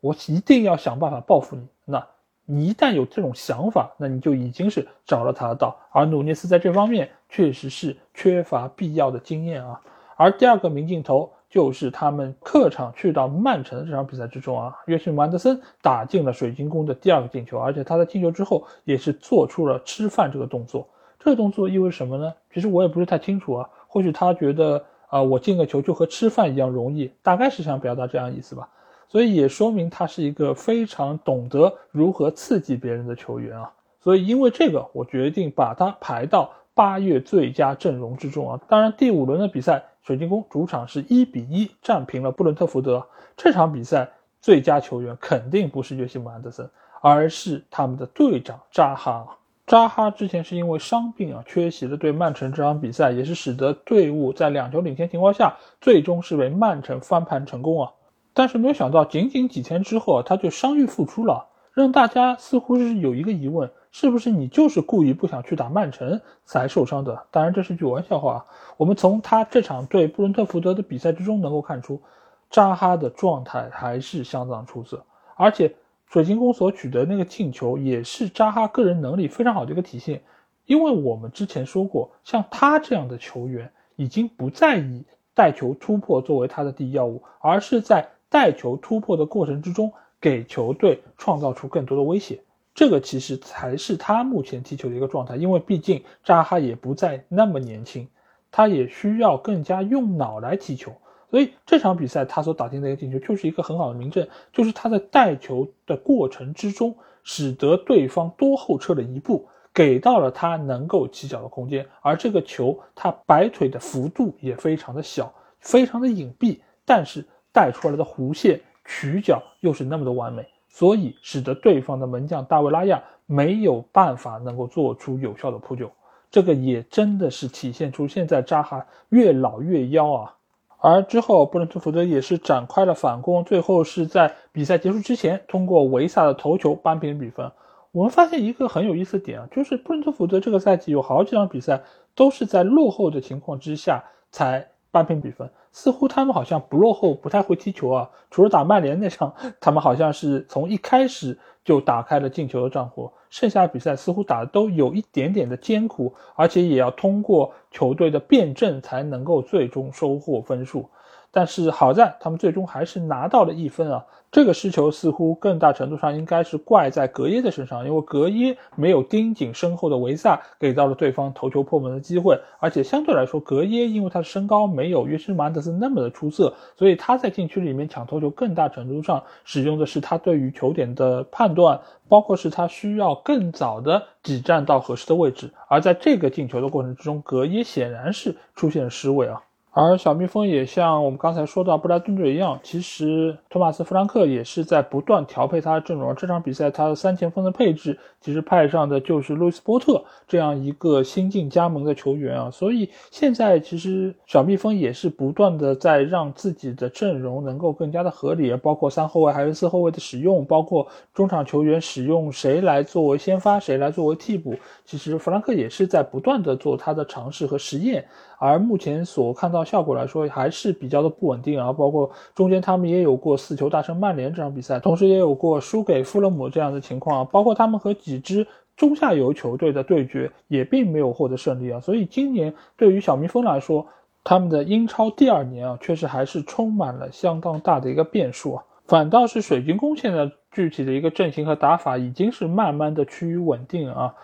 [0.00, 1.68] 我一定要想办法报复你。
[1.84, 2.04] 那
[2.46, 5.76] 你一旦有这种想法，那你就已经是找了他的道。
[5.90, 9.80] 而努涅斯在这方面确实是缺乏必要的经验啊。
[10.16, 11.30] 而第二个明镜头。
[11.50, 20.88] 就是他们客场去到曼城的这场比赛之中啊，约逊·安德森打进了水晶宫的第二个进球，而且他在进球之后也是做出了吃饭这个动作。
[21.20, 22.34] 这个动作意味什么呢？
[22.52, 23.70] 其实我也不是太清楚啊。
[23.86, 28.68] 或许他觉得啊，我进个球就和吃饭一样容易，大概是想表达这样意思吧。
[29.14, 33.70] 所以也说明他是一个非常懂得如何刺激别人的球员啊。
[34.00, 38.60] 所以因为这个，我决定把他排到八月最佳阵容之中啊。
[38.68, 39.84] 当然，第五轮的比赛。
[40.02, 43.06] 水晶宫主场是一比一战平了布伦特福德。
[43.36, 44.10] 这场比赛
[44.40, 46.68] 最佳球员肯定不是约西姆·安德森，
[47.00, 49.38] 而是他们的队长扎哈。
[49.64, 57.92] 扎哈之前是因为伤病啊缺席了对曼城这场比赛，也是使得队伍在两球领先情况下，最终是为曼城翻盘成功啊。
[58.34, 63.70] 但是没有想到，仅仅几天之后他就伤愈复出了，让大家似乎是有一个疑问。
[63.96, 67.26] 是不是你就是故意不想去打曼城才受伤的？
[67.30, 68.44] 当然这是句玩笑话。
[68.76, 72.02] 我们从他这场对布伦特福德的比赛之中能够看出，
[72.50, 75.04] 扎哈的状态还是相当出色。
[75.36, 75.76] 而且
[76.06, 80.20] 水晶宫所取得那个进球也是扎哈个人能力非常好的一个体现。
[80.66, 85.04] 因为我们之前说过，像他这样的球员已经不再以
[85.34, 92.40] 带球突破作为他的第一要务，而是在带球突破的过程之中给球队创造出更多的威胁。
[92.74, 98.08] 这个其实才是他目前踢球的一个状态，因为毕竟扎哈也不再那么年轻，
[98.50, 100.92] 他也需要更加用脑来踢球。
[101.30, 111.86] 所以这场比赛他所打进的一个进球就是一个很好的明证，就是他在带球的过程之中，使得对方多后撤了一步，给到了他能够起脚的空间。
[112.00, 117.24] 而这个球他摆腿的幅度也非常的小，非常的隐蔽，但是
[117.54, 120.44] 带出来的弧线曲角又是那么的完美。
[120.68, 125.88] 所以使得对方的门将大卫拉亚没有办法能够做出有效的扑救，
[126.32, 130.34] 这个也真的是体现出现在扎哈越老越妖啊。
[130.78, 137.52] 而之后布伦特福德也是展开了反攻，最后是在比赛结束之前通过维萨的头球扳平比分。
[137.92, 141.80] 我们发现一个很有意思的点啊，就是布伦特福德这个赛季有好几场比赛
[142.16, 144.02] 都是在落后的情况之下
[144.32, 144.68] 才。
[144.90, 148.08] 扳平比分，似乎他们好像不落后，不太会踢球啊。
[148.30, 153.12] 除了打曼联那场， 他们好像是从一开始就打开了进球的账户。
[153.28, 160.88] 剩下的比赛似乎打的都有一点点的艰苦，而且也要通过球队的辩证才能够最终收获分数。
[161.34, 164.06] 但是好在他们最终还是拿到了一分啊。
[164.30, 172.36] 这个失球似乎更大程度上应该是怪在格耶的身上，因为格耶没有盯紧身后的维萨，给到了对方头球破门的机会。
[172.58, 185.52] 而且相对来说，格耶因为他的身高没有约什马德斯那么的出色，所以他在禁区里面抢头球更大程度上使用的是他对于球点的判断，包括是他需要更早的挤占到合适的位置。
[185.68, 189.40] 而在这个进球的过程之中，格耶显然是出现了失位啊。
[189.76, 196.14] 而小蜜蜂也像我们刚才说到布莱顿队一样，其实托马斯·弗兰克也是在不断调配他的阵容。
[196.14, 202.48] 这场比赛他的三前锋的配置其实派上的就是路易斯·波特这样一个新晋加盟的球员啊。
[202.52, 214.54] 所以现在其实小蜜蜂也是不断的在让自己的阵容能够更加的合理，包括三后卫还是四后卫的使用，包括中场球员使用谁来作为先发，谁来作为替补。
[214.84, 218.04] 其实弗兰克也是在不断的做他的尝试和实验。
[218.36, 221.72] 而目前所看到效果来说，还是比较的不稳定啊。
[221.72, 227.26] 包括中间他们也有过四球大胜曼联这场比赛，同时也有过输给富勒姆这样的情况。
[227.26, 228.46] 包括他们和几支
[228.76, 231.80] 中下游球队的对决，也并没有获得胜利啊。
[231.80, 233.86] 所以今年对于小蜜蜂来说，
[234.22, 238.64] 他们的英超第二年啊，确实还是充满了相当大的一个变数啊。
[238.86, 244.14] 反倒是水晶宫现在具体的一个阵型和打法，已经是慢慢的趋于稳定啊。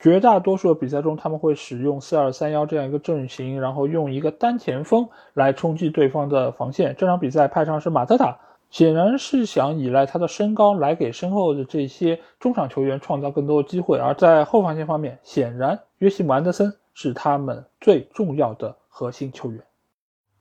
[0.00, 6.96] 绝大多数的比赛中，他们会使用四二三幺这样一个阵型，然后用一个单前锋来冲击对方的防线。
[6.96, 8.38] 这场比赛派上是马特塔，
[8.70, 13.98] 显然是想依赖他的身高来给身后的这些中场球员创造更多的机会。
[13.98, 19.62] 而在后防线方面，显然约西姆安德森是他们最重要的核心球员。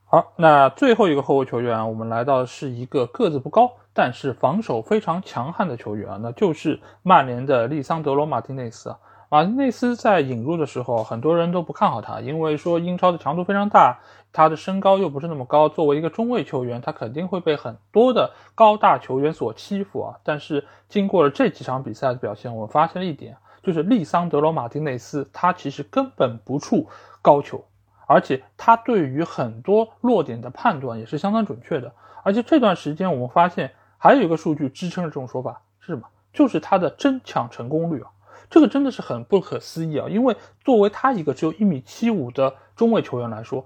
[0.06, 8.98] 好，那最后一个后卫球员，我们来到是一个个子不高，但是防守非常强悍的球员啊，那就是曼联的利桑德罗马丁内斯啊。
[9.32, 14.00] 马丁内斯在引入的时候，很多人都不看好他，因为说英超的强度非常大，
[14.34, 20.18] 他的身高又不是那么高，作为一个中卫球员，他肯定会被很多的高大球员所欺负啊。
[20.24, 26.88] 但是经过了这几场比赛的表现，我发现了一点，就是利桑德罗马丁内斯他其实根本不触
[27.22, 27.64] 高球，
[28.08, 31.94] 而且他对于很多落点的判断也是相当准确的。
[32.24, 36.08] 而且这段时间我们发现还有一个数据支撑了这种说法是什么？
[36.34, 38.10] 就是他的争抢成功率啊。
[38.50, 40.08] 这个真的是很不可思议啊！
[40.10, 43.66] 因为作为他一个只有一米七五的中卫球员来说，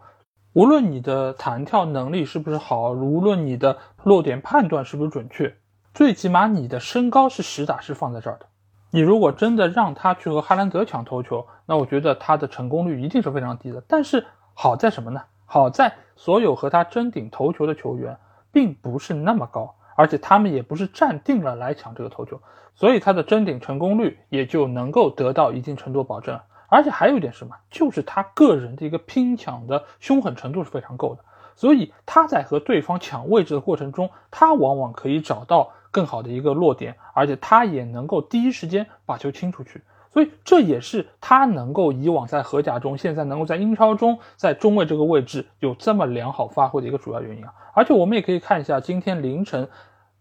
[0.53, 5.55] 无论你的弹跳能力是不是好，无论你的落点判断是不是准确，
[5.93, 8.45] 最起码你的身高是实打实放在这儿的。
[8.91, 13.81] 你如果真的让他去和哈兰德抢头球，那我觉得他的成功率一定是非常低的。
[13.88, 15.21] 但是好在什么呢？
[15.45, 18.17] 好在所有和他争顶头球的球员
[18.51, 19.73] 并不是那么高。
[19.96, 22.41] 而且他们也不是站定了来抢这个头球，
[22.76, 26.39] 所以他的争顶成功率也就能够得到一定程度保证。
[26.68, 31.24] 而且还有一点什么，就是他个人的一个拼抢的凶狠程度是非常够的，
[31.56, 39.84] 所以他在和对方抢位置的过程中，他往往可以找到更好的一个落点，而且他也能够第一时间把球清出去。
[40.12, 47.54] 所以这也是他能够以往在荷甲中，现在能够在英超中，在中卫这个位置有这么良好发挥的一个主要原因啊。
[47.74, 49.67] 而且我们也可以看一下今天凌晨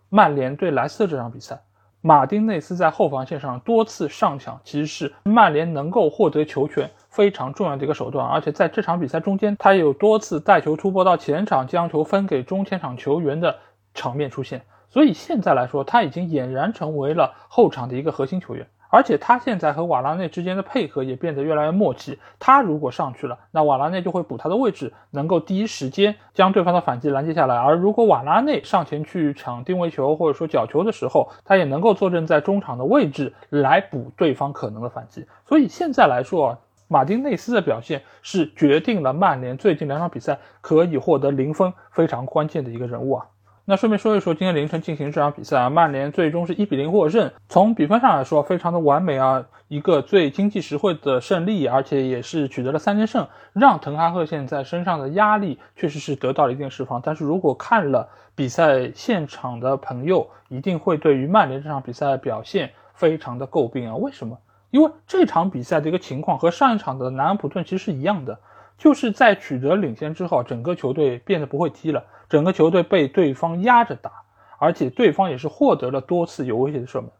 [0.09, 1.62] 曼联对莱斯特这场比赛，
[2.00, 8.26] 马丁内斯在后防线上多次上抢，其实是曼联能够获得球权非常重要的一个手段。
[8.26, 13.57] 而且在这场比赛中间，他有多次带球突破到前场，将球分给中前场球员的
[13.94, 14.62] 场面出现。
[14.88, 18.66] 所以现在来说，他已经俨然成为了后场的一个核心球员。
[18.93, 22.18] 而且他现在和瓦拉内之间的配合也变得越来越默契。
[22.38, 27.57] 他如果上去了，那瓦拉内就会补他的位置，能够第一时间将对方的反击拦截下来。
[27.57, 35.26] 而如果瓦拉内上前去抢定位球或者说角球的时候，他也能够坐镇在中场的位置来补对方可能的反击。
[35.49, 43.26] 所以现在来说，马丁内斯的表现是决定了曼联最近两场比赛可以获得零分非常关键的一个人物啊。
[43.73, 47.31] 那顺便说一说，今天凌晨进行这场比赛啊，曼联最终是一比零获胜。
[47.49, 57.01] 从比分上来说，非常的完美啊，一个最经济实惠的胜利，而且也是取得了三连胜，让滕哈赫现在身上的压力确实是得到了一定释放。
[57.03, 63.97] 但是如果看了比赛现场的朋友，一定会对于曼联这场比赛表现非常的诟病啊。
[63.97, 64.37] 为什么？
[64.70, 68.39] 因为这场比赛的一个情况和上一场的南安普顿其实是一样的。
[68.79, 74.11] 就是在取得领先之后，整个球队变得不会踢了，整个球队被对方压着打，
[74.59, 77.11] 而且对方也是获得了多次有威胁的射门。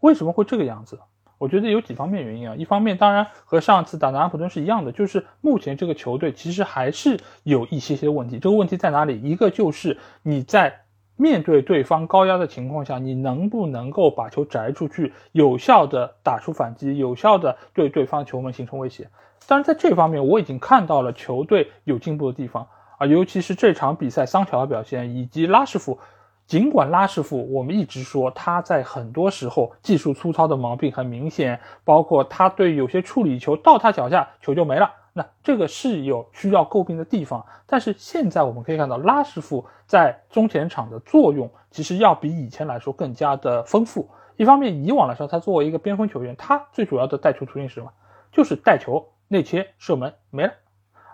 [0.00, 0.98] 为什么会这个样子？
[1.36, 2.54] 我觉得有几方面原因啊。
[2.54, 8.38] 一方面，当然和上次打南安普顿是一样的，就是目前这个球队其实还是有一些些问题。
[8.38, 9.20] 这个问题在哪里？
[9.22, 10.82] 一个就是你在
[11.16, 19.08] 面对对方高压的情况下，你能不能够把球摘出去，有效的打出反击，有效的对对方球门形成威胁。
[19.50, 25.98] 但是在这方面，我已经看到了球队有进步的地方，啊，尤其是这场比赛桑乔的表现以及拉什福。
[26.46, 37.44] 尽管拉什福，我们一直说他在很多时候技术粗糙的毛病很明显，包括他对有些处理球到他脚下球就没了，那这个是有需要诟病的地方。
[37.66, 44.08] 但是现在我们可以看到，拉什福在中前场的作用其实要比以前来说更加的丰富。
[44.36, 47.90] 一方面，以往来说他作为一个边锋球员，他最主要的带球途径是什么？
[48.30, 50.52] 就是带球内切射门没了。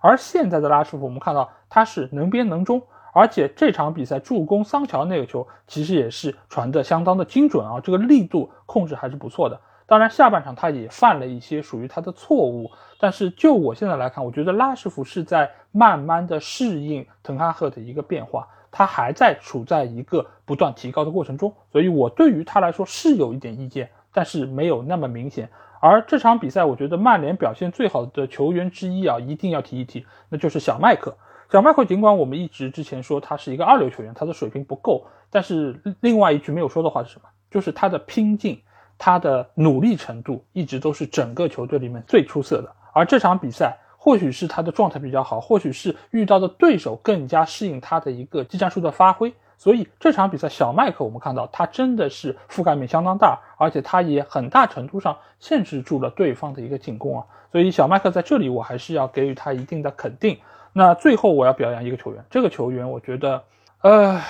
[0.01, 2.83] 而现在的拉什福，我们看到他是能边能中。
[3.13, 9.61] 而且这场比赛助攻桑乔那个球，其实也是传的相当的精准啊，这个力度控制还是不错的。
[9.87, 25.49] 当然下半场他也犯了一些属于他的错误，但是就我现在来看，我觉得拉什福是在慢慢的适应滕哈赫的一个变化，他还在处在一个不断提高的过程中，所以我对于他来说是有一点意见，但是没有那么明显。
[25.87, 31.17] 而这场比赛，我觉得曼联表现最好的球员之一啊，一定要提一提，那就是小麦克。
[31.53, 37.29] 小麦克尽管我们一直之前说他是一个二流球员，他的水平不够，但是另外一句没有说的话是什么？
[37.49, 38.61] 就是他的拼劲，
[38.99, 42.73] 他的努力程度一直都是整个球队里面最出色的。
[42.93, 57.27] 而这场比赛或许是他的状态比较好，或许是遇到的对手更加适应他的一个技战术的发挥，所以这场比赛小麦克我们看到他真的是覆盖面相当大，而且他也很大程度上限制住了对方的一个进攻啊。
[57.51, 60.39] 所以小麦克在这里我还是要给予他一定的肯定。
[60.73, 63.43] 那最后我要表扬一个球员，这个球员我觉得，
[63.81, 64.21] 呃，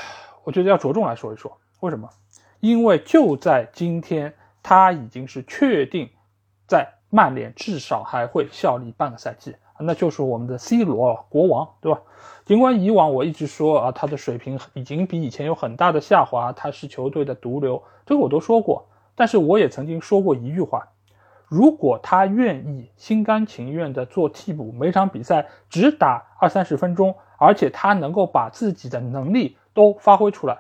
[0.45, 2.09] 我觉得要着重来说一说，为什么？
[2.61, 6.09] 因为就在今天，他已经是确定
[6.69, 12.01] 在曼联至少还会效力半个赛季，那就是我们的 C 罗国王，对吧？
[12.47, 18.87] 尽管以往我一直说啊，他的水平已经比以前有很大的下滑，他是球队的毒瘤，这个我都说过，
[19.17, 20.87] 但是我也曾经说过一句话。
[21.49, 30.57] 如果他愿意心甘情愿的做替补，每场比赛只打二三十分钟，而且他能够把自己的能力都发挥出来，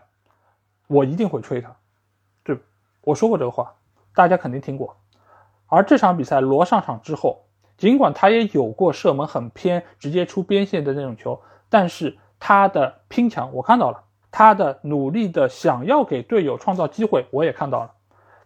[0.89, 1.77] 我一定会吹他。
[2.43, 2.59] 对，
[3.03, 3.73] 我说过这个话，
[4.13, 4.97] 大家肯定听过。
[5.69, 7.45] 而这场比赛罗上场之后，
[7.77, 17.93] 尽管他也有过射门很偏、直接出边线的那种球，但是他的拼抢我看到了，他的努力的想要给队友创造机会我也看到了。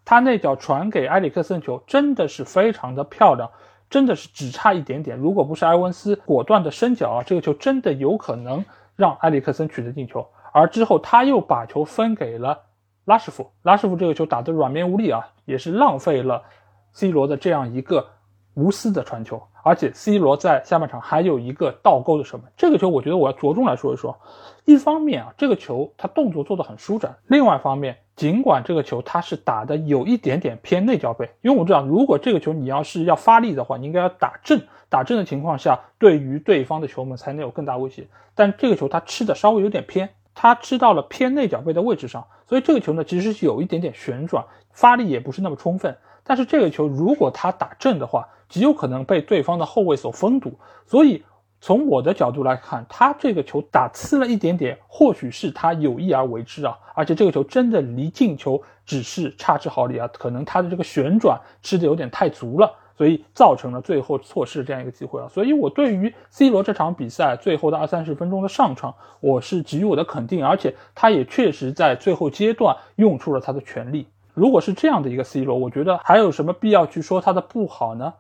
[0.05, 3.51] 他那脚传给埃里克森球真的是非常的漂亮，
[3.89, 5.17] 真的是只差一点点。
[5.17, 8.65] 如果不是埃文斯果断的伸脚啊，这个球真的有可能
[8.97, 10.27] 让埃里克森取得进球。
[10.53, 12.63] 而之后他又把球分给了
[13.05, 16.43] 拉什福，拉什福这个球打得软绵无力啊，也是浪费了
[16.93, 18.09] C 罗的这样一个
[18.55, 19.43] 无私的传球。
[19.63, 24.19] 而且 C 罗在下半场还有一个倒钩的射门，这个球我觉得我要着重来说一说。
[24.65, 38.09] 一方面啊，这个球他动作做得很舒展；另外一方面，尽管这个球他是打的有一点点偏内脚背，因为我知道如果这个球你要是要发力的话，你应该要打正，打正的情况下，对于对方的球门才能有更大威胁。
[38.35, 44.43] 但这个球他吃的稍微有点偏，他吃到了偏内脚背的位置上，所以这个球呢其实是有一点点旋转，
[44.73, 45.95] 发力也不是那么充分。
[46.25, 50.53] 但是这个球如果他打正的话，极有可能被对方的后卫所封堵，
[50.85, 51.23] 所以
[51.63, 74.09] 从我的角度来看，他这个球打呲了一点点，或许是他有意而为之啊，而且这个球真的离进球只是差之毫厘啊，可能他的这个旋转吃的有点太足了，所以造成了最后错失这样一个机会啊，所以我对于 C 罗这场比赛最后的二三十分钟的上场，我是给予我的肯定，而且他也确实在最后阶段用出了他的全力。
[74.33, 78.15] 如果是这样的一个 C 罗，我觉得还有什么必要去说他的不好呢？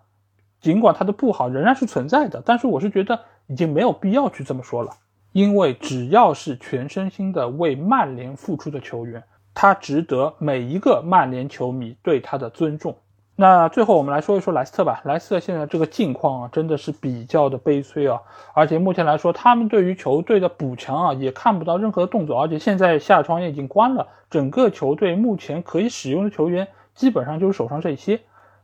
[0.60, 4.90] 尽管他的不好仍然是存在的，但是我是觉得已经没有必要去这么说了，
[5.32, 9.22] 因为只要是全身心的为曼联付出的球员，
[9.54, 12.94] 他值得每一个曼联球迷对他的尊重。
[13.36, 18.20] 那最后我们来说一说莱斯特吧，莱斯特现在这个境况啊，真的是比较的悲催啊，
[18.52, 28.20] 而且目前来说，他们对于球队的补强啊，也看不到任何的动作，而且现在夏窗也已经关了，整个球队目前可以使用的球员基本上就是手上这些。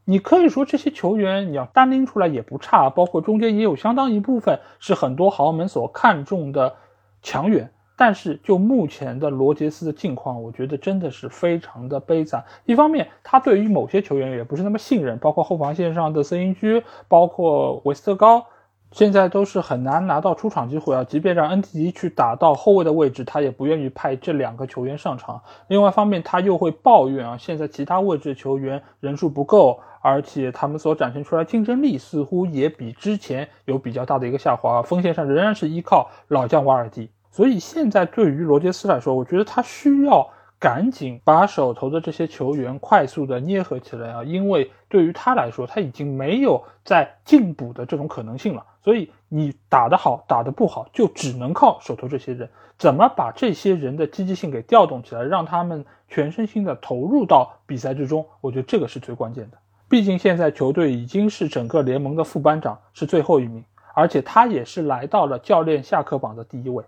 [0.08, 6.76] 你可以说这些球员，你要单拎出来也不差，包括中间也有相当一部分是很多豪门所看重的
[7.22, 7.68] 强援。
[7.96, 12.44] 但是就目前的罗杰斯的境况，我觉得真的是非常的悲惨。
[12.66, 18.46] 一方面，他对于某些球员也不是那么信任，包括后防线上的瑟因居，包括韦斯特高。
[18.92, 21.04] 现在都是很难拿到出场机会啊！
[21.04, 25.42] 即便让恩迪迪去打到后卫的位置，他也不愿意派这两个球员上场。
[25.68, 34.80] 另外一方面，他又会抱怨啊，现在其他位置球员人数不够，而且他们所展现出来竞争力似乎也比之前有比较大的一个下滑。
[34.82, 40.26] 锋线上仍然是依靠老将瓦尔迪，所以现在对于罗杰斯来说，我觉得他需要。
[40.58, 44.24] 赶紧把手头的这些球员快速的捏合起来啊！
[44.24, 48.64] 因为对于他来说，他已经没有在进补的这种可能性了。
[48.82, 52.48] 所以你打得好，打得不好，就只能靠手头这些人。
[52.78, 58.26] 怎么把这些人的积极性给调动起来，让他们全身心的投入到比赛之中？
[58.40, 59.58] 我觉得这个是最关键的。
[59.88, 66.84] 毕竟现在球队已经是整个联盟的副班长，是最后一名，而且他也是来到了教练下课榜的第一位。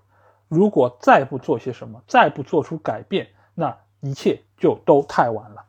[0.48, 3.26] 如果再不做些什么，再不做出改变，
[3.58, 5.64] 那一切就都太晚了。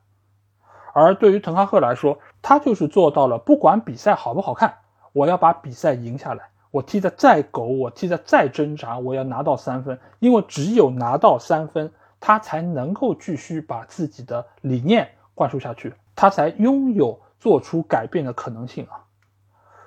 [0.93, 4.75] 而对于滕哈赫来说，他就是做到了，不管比赛好不好看，
[5.11, 6.49] 我要把比赛赢下来。
[6.69, 19.01] 我踢得再狗，我踢得再挣扎，我要拿到三分，因为只有拿到三分，他才能够继续把自己的理念灌输下去，他才拥有做出改变的可能性啊。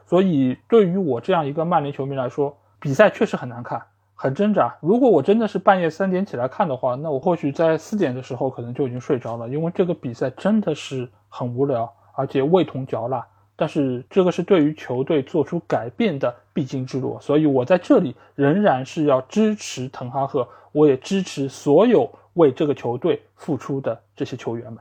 [0.07, 3.87] 所以，对于我这样一个曼联球迷来说，比赛确实很难看，
[4.23, 4.73] 很挣扎。
[4.81, 13.27] 如果我真的是半夜三点起来看的话，那我或许在四点的时候可能就已经睡着了，因为这个比赛真的是很无聊，而且味同嚼蜡。
[13.57, 24.81] 但是这个是对于球队做出改变的必经之路，所以我在这里仍然是要支持滕哈赫，我也支持所有为这个球队付出的这些球员们。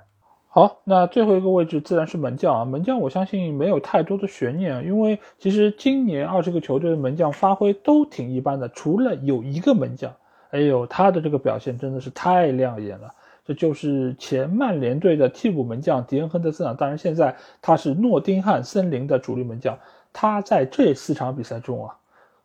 [0.54, 10.14] 好，那最后一个位置自然是门将啊，门将我相信没有太多的悬念啊，因为其实今年二十个球队的门将发挥都挺一般的，除了有一个门将，
[10.50, 13.14] 哎呦，他的这个表现真的是太亮眼了。
[13.46, 19.80] 这就是前曼联队的替补门将迪恩·亨德森啊，当然现在他是诺丁汉森林的主力门将。
[20.12, 21.96] 他在这四场比赛中啊，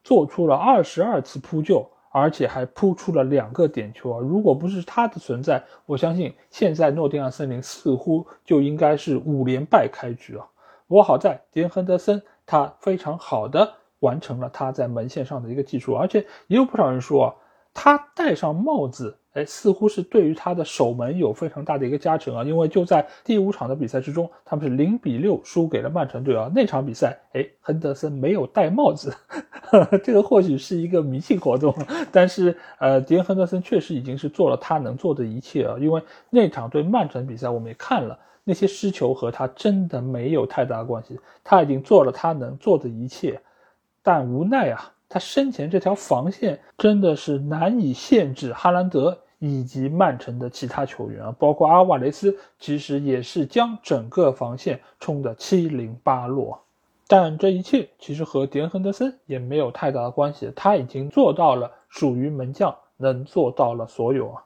[0.04, 4.18] 做出了二十二次扑救，而且还扑出了两个点球啊！
[4.18, 10.48] 如果不是他的存在，我相信现在诺丁汉森林似乎就应该是五连败开局啊！
[10.88, 17.34] 不过好在迪恩·亨德森他非常好的完成了他在门线上的一个技术，而且也有不少人说啊，
[17.74, 19.18] 他戴上帽子。
[19.36, 22.42] 哎，似乎是对于他的守门有非常大的一个加成啊！
[22.42, 26.50] 因为就在第五场的比赛之中，他们是零比六输给了曼城队啊。
[26.54, 29.14] 那场比赛，哎，亨德森没有戴帽子，
[30.02, 31.74] 这个或许是一个迷信活动，
[32.10, 35.76] 但是呃，迪恩·亨德森确实已经是做了他能做的一切啊。
[35.78, 43.38] 因为那场对曼城比赛，我们也看了，那些失球和他真的没有太大的关系，他已经做了他能做的一切，
[44.02, 49.18] 但无奈啊，他身前这条防线真的是难以限制哈兰德。
[49.46, 56.60] 以及曼城的其他球员啊，包括阿瓦雷斯，其实也是将整个防线冲得七零八落。
[57.06, 64.42] 但这一切其实和迪恩·亨德森也没有太大的关系，他已经做到了属于门将能做到了所有啊。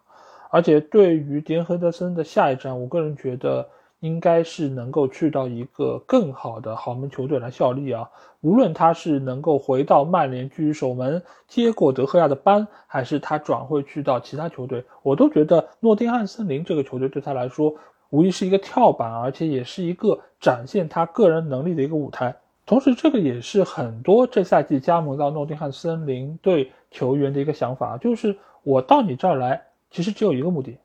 [0.50, 3.68] 而且对于迪恩·亨德森的下一站，我个人觉得。
[4.00, 8.08] 应该是能够去到一个更好的豪门球队来效力啊！
[8.40, 17.74] 无论他是能够回到曼联继续守门，接过德赫亚的班，还是他转会去到其他球队，我都觉得诺丁汉森林这个球队对他来说，
[18.08, 22.34] 无疑是一个跳板，而且也是一个展现他个人能力的一个舞台。
[22.64, 30.78] 同时，这个也是很多这赛季加盟到诺丁汉森林队球员的一个想法，就是我到你这儿来，其实只有一个目的，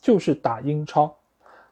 [0.00, 1.14] 就是打英超。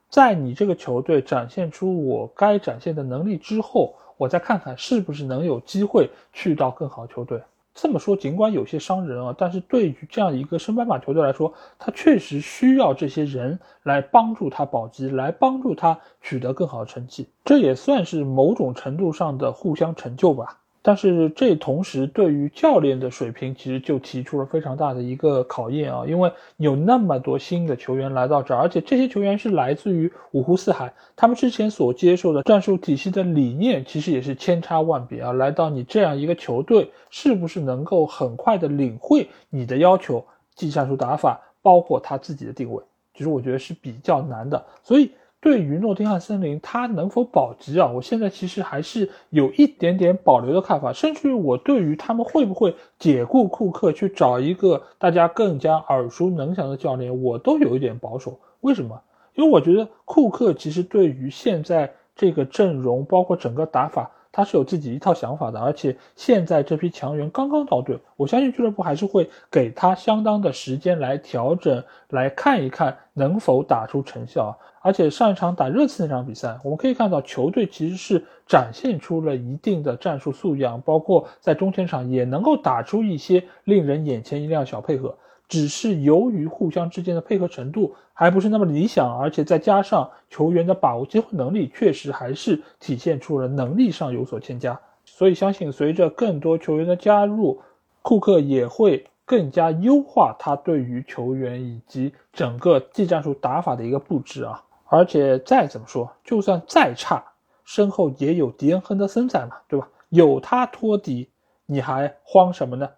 [0.08, 7.40] 在你这个球队展现出我该展现的能力之后，我再看看是不是能有机会去到更好球队。
[7.74, 17.28] 这么说，尽管有些伤人啊，但是对于这样一个升班马球队来说，他确实需要这些人来帮助他保级，来帮助他取得更好的成绩。
[17.44, 20.58] 这也算是某种程度上的互相成就吧。
[20.86, 26.04] 但是这同时对于教练的水平，其实就提出了非常大的一个考验啊！
[26.06, 35.32] 因为有那么多新的球员来到这儿，而且这些球员是来自于五湖四海，他们之前所接受的战术体系的理念，其实也是千差万别啊！
[35.32, 40.24] 来到你这样一个球队，是不是能够很快的领会你的要求、
[40.54, 42.80] 技战术打法，包括他自己的定位？
[43.12, 45.10] 其实我觉得是比较难的，所以。
[45.46, 47.86] 对于诺丁汉森林，他能否保级啊？
[47.86, 58.40] 我现在其实还是有一点点保留的看法，甚至于我对于他们会不会解雇库克去找一个大家更加耳熟能详的教练，我都有一点保守。
[58.62, 59.00] 为什么？
[59.34, 64.10] 因为我觉得库克其实对于现在这个阵容，包括整个打法。
[64.36, 74.54] 他是有自己一套想法的，而且现在这批强援刚刚到队，我相信俱乐部还是会给他相当的时间来调整，来看一看能否打出成效。
[74.82, 85.16] 而且上一场打热刺那场比赛，我们可以看到球队其实是展现出了一定的战术素养，包括在中前场也能够打出一些令人眼前一亮小配合。
[85.48, 94.80] 只是由于互相之间的配合程度还不是那么理想，而且再加上球员的把握机会能力，确实还是体现出了能力上有所欠佳。
[95.04, 97.60] 所以相信随着更多球员的加入，
[98.02, 104.62] 库克也会更加优化他对于球员以及整个技战术打法的一个布置啊。
[104.88, 107.24] 而且再怎么说，就算再差，
[107.64, 109.88] 身后也有迪恩·亨德森在嘛，对吧？
[110.08, 111.30] 有他托底。
[111.68, 112.88] 你还慌什么呢？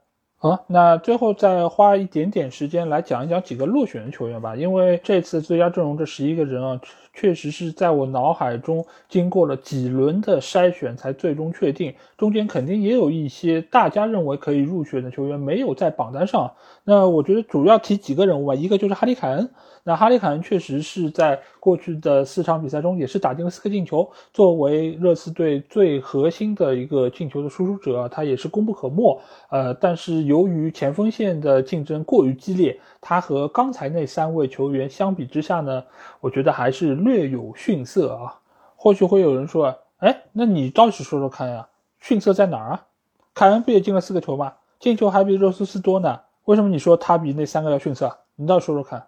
[0.41, 6.81] 好，那最后再花一点点时间来讲一讲几个落选的球员吧，因为这次最佳阵容这十一个人啊，
[7.19, 16.53] 确实是在我脑海中经过了几轮的筛选才最终确定，中间肯定也有一些大家认为可以入选的球员没有在榜单上。
[16.85, 19.51] 那我觉得主要提几个人物吧，一个就是哈利凯恩。
[19.85, 29.19] 那哈利凯恩确实是在过去的四场比赛中也是打进了四个进球，作为热刺队最核心的一个进球的输出者，他也是功不可没。
[29.51, 35.83] 呃，但是由于前锋线的竞争过于激烈，他和刚才那三位球员相比之下呢，
[36.21, 38.41] 我觉得还是略有逊色啊。
[38.77, 42.87] 或许会有人说，哎，那你倒是说说看呀，逊色在哪儿啊？
[43.35, 44.53] 凯恩不也进了四个球吗？
[44.79, 48.19] 进球还比热苏斯多呢，为什么你说他比那三个要逊色？
[48.37, 49.07] 你倒说说看。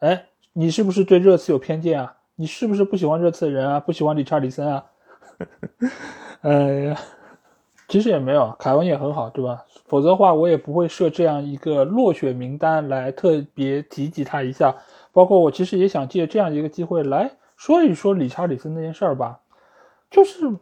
[0.00, 2.16] 哎，你是不是对热刺有偏见啊？
[2.34, 3.78] 你是不是不喜欢热刺的人啊？
[3.78, 4.84] 不喜欢理查里森啊？
[6.42, 6.98] 哎呀，
[7.86, 9.64] 其实也没有，凯文也很好，对吧？
[9.86, 14.74] 否则的话，我也不会设这样一个落选名单来特别提及他一下。
[15.12, 17.30] 包括我其实也想借这样一个机会来
[17.62, 19.38] 说一说理查里森那件事儿吧。
[20.10, 20.52] 就是，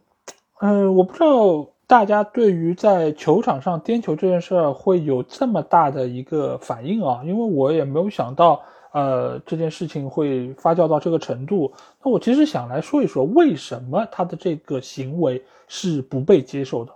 [0.61, 8.61] 嗯，我不知道大家对于在球场上颠球这件事儿会有这么大的一个反应啊，因为我也没有想到。
[8.92, 11.72] 呃，这件事情会发酵到这个程度，
[12.05, 16.92] 那我其实想来说一说，为什么他的这个行为是不被接受的？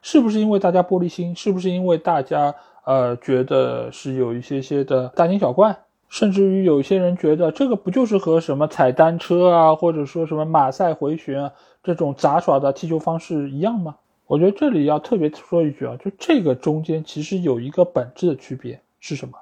[0.00, 1.36] 是不是因为大家玻璃心？
[1.36, 2.54] 是不是因为大家
[2.86, 5.83] 呃觉得是有一些些的大惊小怪？
[6.14, 11.52] 甚至于有些人觉得这个不就是和什么踩单车啊，或者说什么马赛回旋啊
[11.82, 13.96] 这种杂耍的踢球方式一样吗？
[14.28, 19.36] 我觉得这里要特别说一句啊，就这个中间其实有一个本质的区别是什么？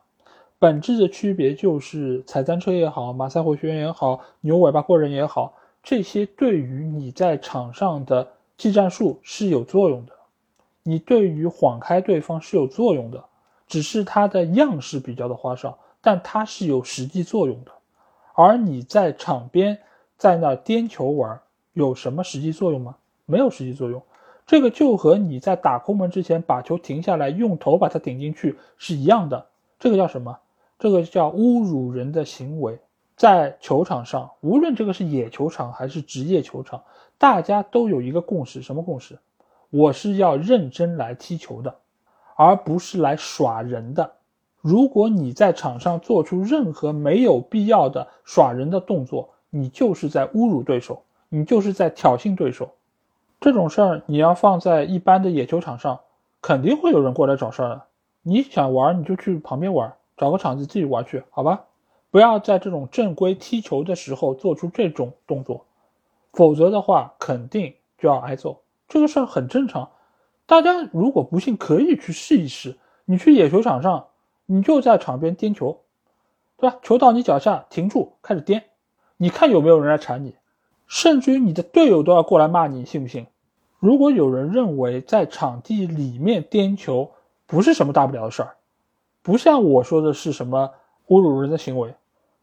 [0.59, 5.53] 本质的区别就是踩单车也好，马赛回旋也好，牛尾巴过人也好，
[5.83, 10.13] 这些对于你在场上的技战术是有作用的，
[10.83, 13.23] 你对于晃开对方是有作用的，
[13.69, 17.73] 只是它的样式比较的花哨，但它是有实际作用的。
[18.35, 19.79] 而你在场边
[20.19, 21.41] 在那颠球玩，
[21.73, 22.97] 有什么实际作用吗？
[23.25, 24.03] 没有实际作用。
[24.47, 29.47] 这个就和你在打空门之前把球停下来，用头把它顶进去是一样的。
[29.79, 30.39] 这个叫什么？
[30.79, 32.81] 这个叫侮辱人的行为，
[33.17, 36.83] 在球场上，无论这个是野球场还是职业球场，
[37.19, 39.17] 大家都有一个共识，什么共识？
[39.71, 41.77] 我是要认真来踢球的，
[42.35, 44.17] 而不是来耍人的。
[44.63, 52.71] 如果你在场上做出任何没有必要的耍人的动作，你就是在侮辱对手，你就是在挑衅对手。
[53.41, 55.99] 这种事儿你要放在一般的野球场上，
[56.41, 57.83] 肯定会有人过来找事儿的。
[58.23, 59.93] 你想玩，你就去旁边玩。
[60.17, 61.65] 找个场子自己玩去，好吧，
[62.13, 65.65] 不要在这种正规踢球的时候做出这种动作，
[66.33, 68.61] 否则的话肯定就要挨揍。
[68.89, 69.91] 这个事儿很正常，
[70.47, 72.77] 大家如果不信可以去试一试。
[73.05, 74.07] 你去野球场上，
[74.47, 75.81] 你就在场边颠球，
[76.57, 76.79] 对吧？
[76.83, 78.65] 球到你脚下停住，开始颠，
[79.17, 80.35] 你看有没有人来缠你，
[80.87, 83.27] 甚至于你的队友都要过来骂你，信不信？
[83.79, 87.11] 如果有人认为在场地里面颠球
[87.47, 88.57] 不是什么大不了的事儿。
[89.23, 90.73] 不像我说的是什么
[91.09, 91.95] 侮辱人的行为，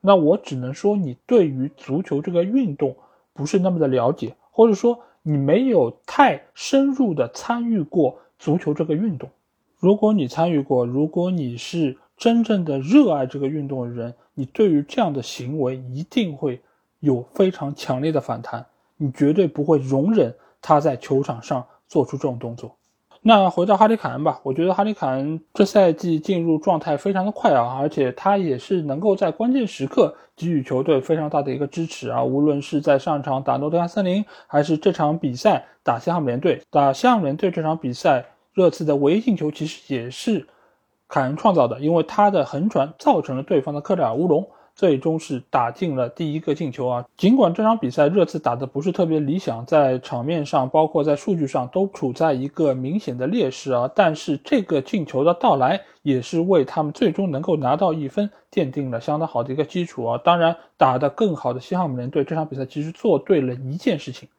[0.01, 2.95] 那我只能说你对于足球这个运动
[3.33, 9.29] 不是那么的了解，或者说你没有太深入的参与过足球这个运动。
[9.79, 16.61] 如果你参与过，如果你是真正的热爱这个运动的人，你对于这样的行为一定会
[16.99, 18.65] 有非常强烈的反弹，
[18.97, 22.75] 你绝对不会容忍他在球场上做出这种动作。
[23.21, 32.23] 那回到哈里凯恩吧，我觉得哈里凯恩这赛季进入状态非常的快啊，而且他也是能够在关键时刻给予球队非常大的一个支持啊。
[32.23, 38.25] 无论是在上场打诺丁汉森林，还是这场比赛打西汉姆联队，打西汉姆联队这场比赛，
[38.59, 40.45] 热刺的唯一进球其实也是
[41.07, 44.45] 凯恩创造的，因为他的横传造成了对方的克莱尔乌龙。
[44.75, 47.05] 最终是打进了第一个进球啊！
[47.17, 60.21] 尽管这场比赛热刺打的不是特别理想，在场面上，包括在数据上都处在一个明显的劣势啊，但是这个进球的到来也是为他们最终能够拿到一分奠定了相当好的一个基础啊！
[60.23, 64.29] 当然，打得更好的西汉姆联队这场比赛其实做对了一件事情，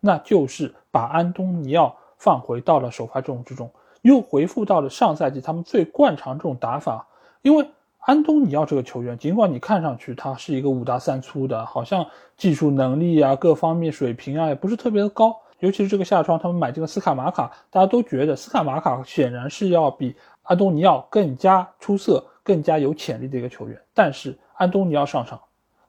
[0.00, 3.68] 那就是把安东尼奥放回到了首发阵容之中，
[4.02, 7.08] 又回复到了上赛季他们最惯常这种打法，
[7.42, 7.68] 因为。
[8.02, 15.36] 安东尼奥这个球员，尽管你看上去他是一个五大三粗的，好像技术能力啊、各方面水平啊也不是特别的高。
[15.58, 23.78] 尤其是这个夏窗，他们买进了斯卡马卡，大家都觉得斯卡马卡显然是要比安东尼奥更加出色、更加有潜力的一个球员。
[23.92, 25.38] 但是安东尼奥上场，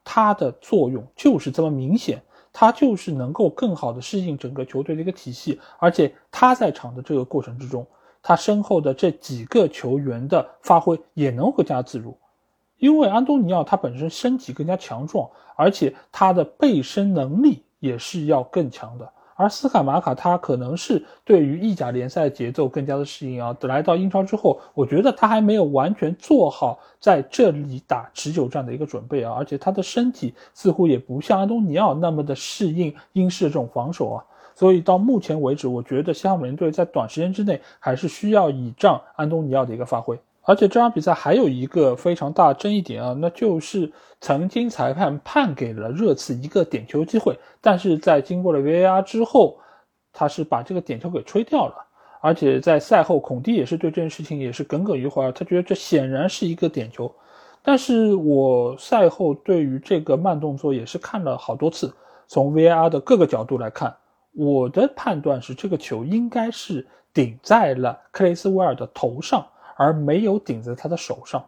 [0.04, 2.22] 他的作用就是这么明显，
[2.54, 7.86] 他就是能够更好的适应整个球队的一个体系，而且他在场的这个过程之中。
[8.24, 12.16] 他身后的这几个球员的发挥也能更加自如。
[12.78, 19.12] 因为安东尼奥他本身身体更加强壮，而且他的背身能力也是要更强的。
[19.42, 34.24] 而斯卡马卡他可能是对于意甲联赛节奏更加的适应啊，来到英超之后，我觉得他还没有完全做好在这里打持久战的一个准备啊，而且他的身体似乎也不像安东尼奥那么的适应英式这种防守啊，
[34.54, 40.20] 所以到目前为止，我觉得西汉姆联队在短时间之内还是需要倚仗安东尼奥的一个发挥。
[40.44, 49.60] 而且这场比赛还有一个非常大争议点啊，那就是曾经裁判判给了热刺一个点球机会，但是在经过了 VAR 之后，
[50.12, 51.76] 他是把这个点球给吹掉了。
[52.24, 57.12] 而且在赛后，孔蒂也是对这件事情也是耿耿于怀，他觉得这显然是一个点球。
[57.64, 61.94] 但是我赛后对于这个慢动作也是看了好多次，
[62.28, 63.96] 从 VAR 的各个角度来看，
[64.34, 69.46] 我的判断是这个球应该是顶在了克雷斯维尔的头上。
[69.76, 71.45] 而没有顶在他的手上，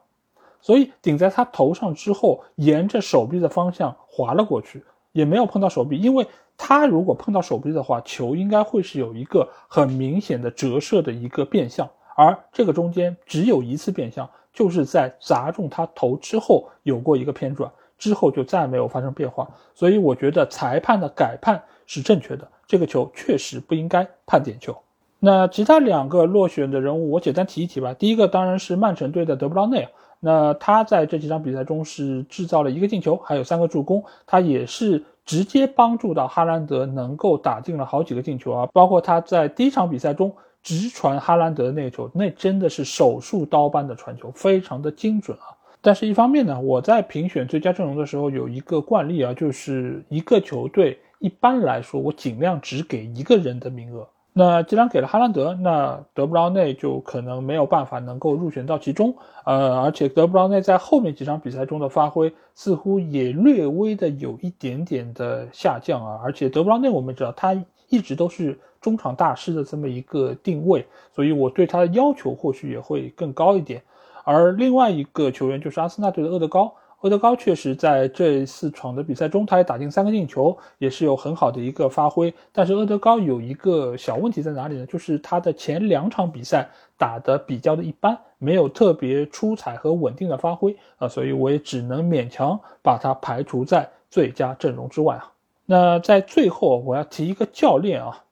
[0.62, 5.98] 所以顶在他头上之后，沿着手臂的方向滑了过去，也没有碰到手臂。
[5.98, 6.26] 因为
[6.58, 19.50] 他如果碰到手臂的话，球应该会是有一个很明显的折射的一个变向，而这个中间只有一次变向，就是在砸中他头之后有过一个偏转，之后就再没有发生变化。
[19.74, 24.78] 所以我觉得裁判的改判是正确的，这个球确实不应该判点球。
[25.26, 27.94] 那其他两个落选的人物，我简单提一提吧。
[27.94, 29.88] 第一个当然是曼城队的德布劳内，
[30.20, 38.68] 那他在这几场比赛中是制造了一个进球，还有三个助攻，他也是直接帮助到哈兰德能够打进了好几个进球啊。
[38.74, 40.30] 包括他在第一场比赛中
[40.62, 45.56] 直传哈兰德的那个球，那真的是手术刀般的传球，非常的精准啊。
[45.80, 54.06] 但是，一方面呢，我在评选最佳阵容的时候有一个惯例啊，就是一个球队一般来说我尽量只给一个人的名额。
[54.36, 59.16] 那既然给了哈兰德，那德布劳内就可能没有办法能够入选到其中。
[59.46, 66.20] 呃，而且德布劳内在后面几场比赛中的发挥似乎也略微的有一点点的下降啊。
[66.24, 67.56] 而且德布劳内我们知道他
[67.90, 70.84] 一直都是中场大师的这么一个定位，
[71.16, 73.84] 所以我对他的要求或许也会更高一点。
[74.24, 76.74] 而另外一个球员就是阿森纳队的厄德高。
[77.04, 82.34] 厄德高确实在这四场的比赛中，他也打进三个进球，也是有很好的一个发挥。
[82.54, 84.86] 但是厄德高有一个小问题在哪里呢？
[84.86, 86.66] 就是他的前两场比赛
[86.98, 95.30] 打得比较的一般，没有特别出彩和稳定的发挥啊，所以我也只能勉强把他排除在最佳阵容之外啊。
[95.66, 98.24] 那在最后，我要提一个教练啊。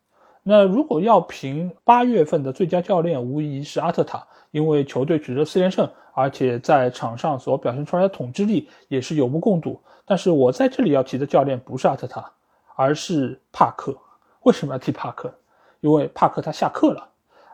[0.44, 5.90] 那如果要评八月份的最佳教练，无疑是阿特塔，因为球队取得四连胜。
[6.14, 9.80] 而且在场上所表现出来的统治力也是有目共睹。
[10.06, 12.30] 但是我在这里要提的教练不是阿特塔，
[12.76, 13.98] 而是帕克。
[14.44, 15.34] 为什么要提帕克？
[15.80, 17.08] 因为帕克他下课了，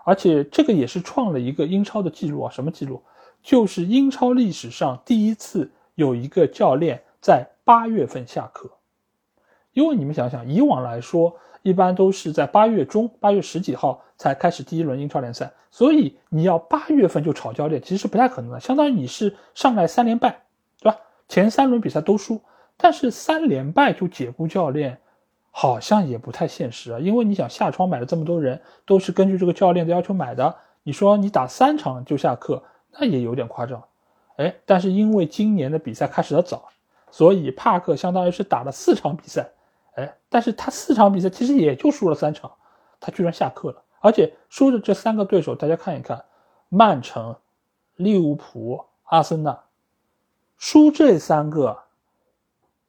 [0.04, 2.52] 而且这个也是创了一个英超的记录啊！
[2.52, 3.04] 什么记录？
[3.44, 8.72] 就是英超历史上第一次有一个教练在八月份下课。
[9.74, 11.38] 因为你们想想，以往来说。
[11.64, 18.60] 一般都是在八月中，八月十几号才开始第一轮英超联赛，所以你要八月份就炒教练，其实不太可能的。
[18.60, 20.42] 相当于你是上来三连败，
[20.82, 20.98] 对吧？
[21.30, 22.42] 前三轮比赛都输，
[22.76, 24.98] 但是三连败就解雇教练，
[25.52, 27.00] 好像也不太现实啊。
[27.00, 32.64] 因为你想下窗买了这么多人，都是根据这个教练的要求买的，你说你打三场就下课，
[32.94, 33.84] 那也有点夸张。
[34.38, 36.70] 哎，但是因为今年的比赛开始的早，
[37.12, 39.50] 所以帕克相当于是打了四场比赛。
[39.96, 42.52] 哎，但是他四场比赛其实也就输了三场，
[43.00, 46.26] 他居然下课了，而且输的这三个对手，大家看一看，
[46.70, 47.36] 曼城、
[47.96, 49.60] 利物浦、阿森纳，
[50.58, 51.80] 输这三个，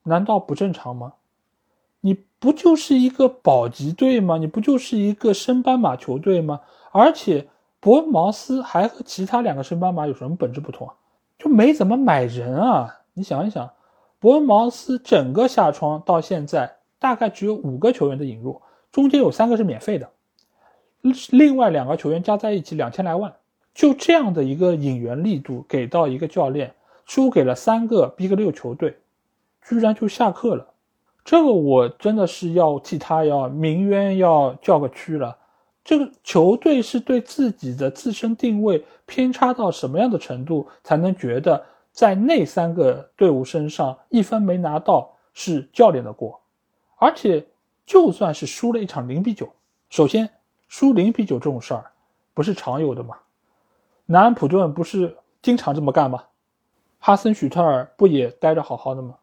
[0.03, 1.13] 难道不正常吗？
[2.01, 4.37] 你不就是一个保级队吗？
[4.37, 6.61] 你不就是一个升班马球队吗？
[6.91, 7.47] 而且
[7.79, 10.95] 伯恩茅斯还和其他两个升班马有什么本质不同啊？
[11.37, 12.99] 就没怎么买人啊！
[13.13, 13.69] 你想一想，
[14.19, 16.77] 伯恩茅斯整个下窗到现在。
[17.01, 18.61] 大概只有五个球员的引入，
[18.91, 20.09] 中间有三个是免费的，
[21.31, 23.33] 另外两个球员加在一起两千来万，
[23.73, 26.73] 就这样的一个引援力度给到一个教练，
[27.05, 28.97] 输给了三个 B 个六球队，
[29.61, 30.67] 居然就下课了，
[31.23, 35.37] 这个我真的是要替他要鸣冤要叫个屈了。
[35.85, 46.39] 这个球队是对自己的自身定位偏差到什么样的程度，才能觉得在那三个队伍身上一分没拿到是教练的锅？
[46.97, 47.45] 而且，
[47.85, 49.49] 就算是输了一场零比九，
[49.89, 50.29] 首先
[50.69, 51.91] 输零比九这种事儿，
[52.33, 53.17] 不是常有的吗？
[54.05, 56.23] 南安普顿不是经常这么干吗？
[56.99, 59.15] 哈森许特尔不也待着好好的吗？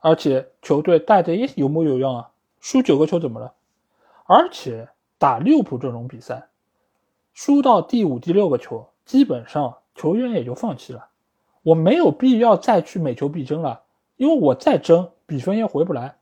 [0.00, 3.52] 而且球队带的也有模有样啊，输九个球怎么了？
[4.24, 6.48] 而且打利物浦这种比赛，
[7.34, 11.08] 输到第五、第六个球，基本上球员也就放弃了。
[11.62, 13.82] 我没有必要再去每球必争了，
[14.16, 16.16] 因为我再争比分也回不来，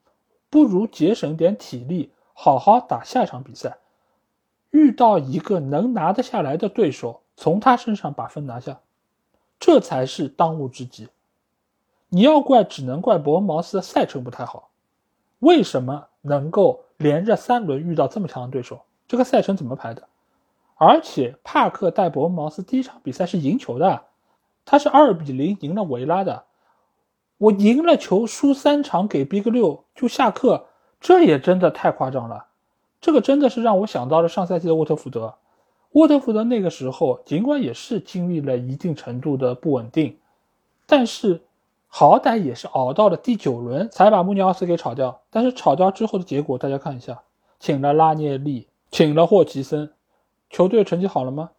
[0.51, 3.79] 不如节省点体力，好好打下一场比赛。
[4.73, 8.81] 遇到一个能拿得下来的对手，从他身上把分拿下，
[9.61, 11.09] 这才是当务之急。
[12.09, 14.71] 你要怪，只能怪伯恩茅斯的赛程不太好。
[15.39, 18.83] 为什么能够连着三轮遇到这么强的对手？
[19.07, 20.09] 这个赛程怎么排的？
[20.77, 24.05] 而且帕克带伯恩茅斯第一场比赛是赢球的，
[24.65, 26.45] 他是二比零赢了维拉的。
[27.39, 30.67] 我赢了球，输三场给 Big 六就下课，
[31.01, 32.47] 这也真的太夸张了。
[33.03, 35.35] 这个真的是让我想到了上赛季的沃特福德。
[35.91, 40.17] 沃特福德那个时候尽管也是经历了一定程度的不稳定，
[40.87, 41.43] 但是
[41.89, 45.21] 好歹也是熬到了第九轮才把穆尼奥斯给炒掉。
[45.31, 47.23] 但是炒掉之后的结果，大家看一下，
[47.59, 49.93] 请了拉涅利，请了霍奇森，
[50.49, 51.51] 球队成绩好了吗？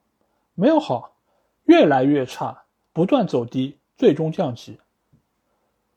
[0.56, 1.12] 没有好，
[1.66, 2.64] 越来越差，
[2.94, 4.80] 不断走低，最终降级。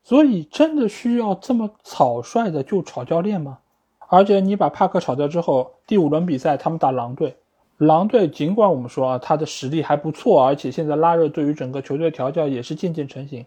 [0.03, 3.59] 所以真的需要这么草率的就炒教练吗？
[4.07, 7.35] 而且你把帕克炒掉之后，第五轮比赛他们打狼队，
[7.77, 13.45] 狼队尽管我们说啊他的实力还不错，而且现在拉热对于整个球队调教也是渐渐成型，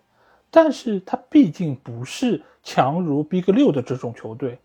[0.51, 4.59] 但是他毕竟不是强如 Big 六的这种球队，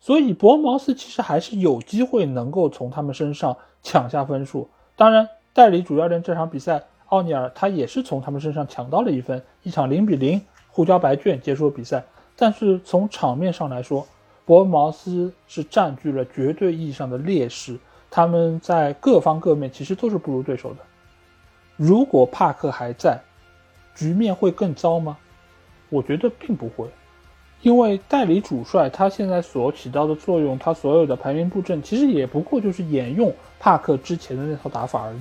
[0.00, 4.68] 所以博茅斯其实还是有机会能够从他们身上抢下分数。
[4.96, 10.40] 当然，代理主教练这场比赛，奥尼尔他也是从他们身上抢到了一分，一场零比零
[10.70, 12.02] 互交白卷结束了比赛。
[12.36, 14.06] 但是从场面上来说，
[14.50, 17.78] 伯恩茅斯是占据了绝对意义上的劣势，
[18.10, 20.78] 他们在各方各面其实都是不如对手的。
[21.76, 23.20] 如果帕克还在，
[23.94, 25.16] 局面会更糟吗？
[25.88, 26.88] 我觉得并不会，
[27.62, 35.20] 因为代理主帅他现在所起到的作用，他所有的排兵布阵其实也不过就是沿用帕克之前的那套打法而已，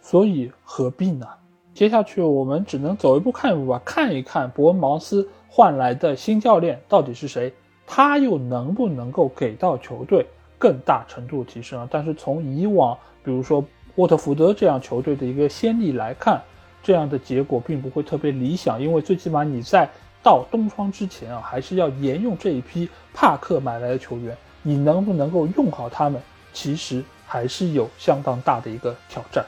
[0.00, 1.28] 所以何必呢？
[1.74, 7.52] 接下去我们只能走一步看一步吧，看一看伯恩茅斯换来的新教练到底是谁。
[7.86, 10.26] 他又能不能够给到球队
[10.58, 11.88] 更大程度提升啊？
[11.90, 13.64] 但是从以往，比如说
[13.96, 16.40] 沃特福德这样球队的一个先例来看，
[16.82, 18.80] 这样的结果并不会特别理想。
[18.80, 19.88] 因为最起码你在
[20.22, 26.20] 到冬窗之前啊，还是要沿用这一批帕克买来的球员，你能不能够用好他们，
[26.52, 29.44] 其实还是有相当大的一个挑战。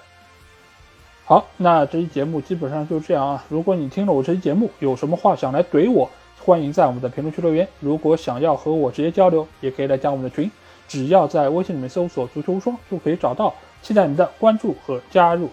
[1.24, 3.44] 好，那这期节目基本上就这样啊。
[3.48, 6.08] 如果你听了我这期节目，有什么话想来怼我？
[6.46, 7.66] 欢迎在我们的评论区留言。
[7.80, 10.48] 如果想要和我直接交流，也可以来加我们的群，
[10.86, 13.52] 只要在微信里面搜索“足球无双”就可以找到。
[13.82, 15.50] 期待您的关注和加入。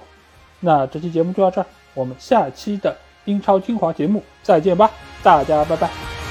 [0.60, 1.66] 那这期节目就到这儿，
[1.96, 2.96] 我们下期的
[3.26, 4.92] 英超精华节目再见吧，
[5.24, 6.23] 大家拜拜。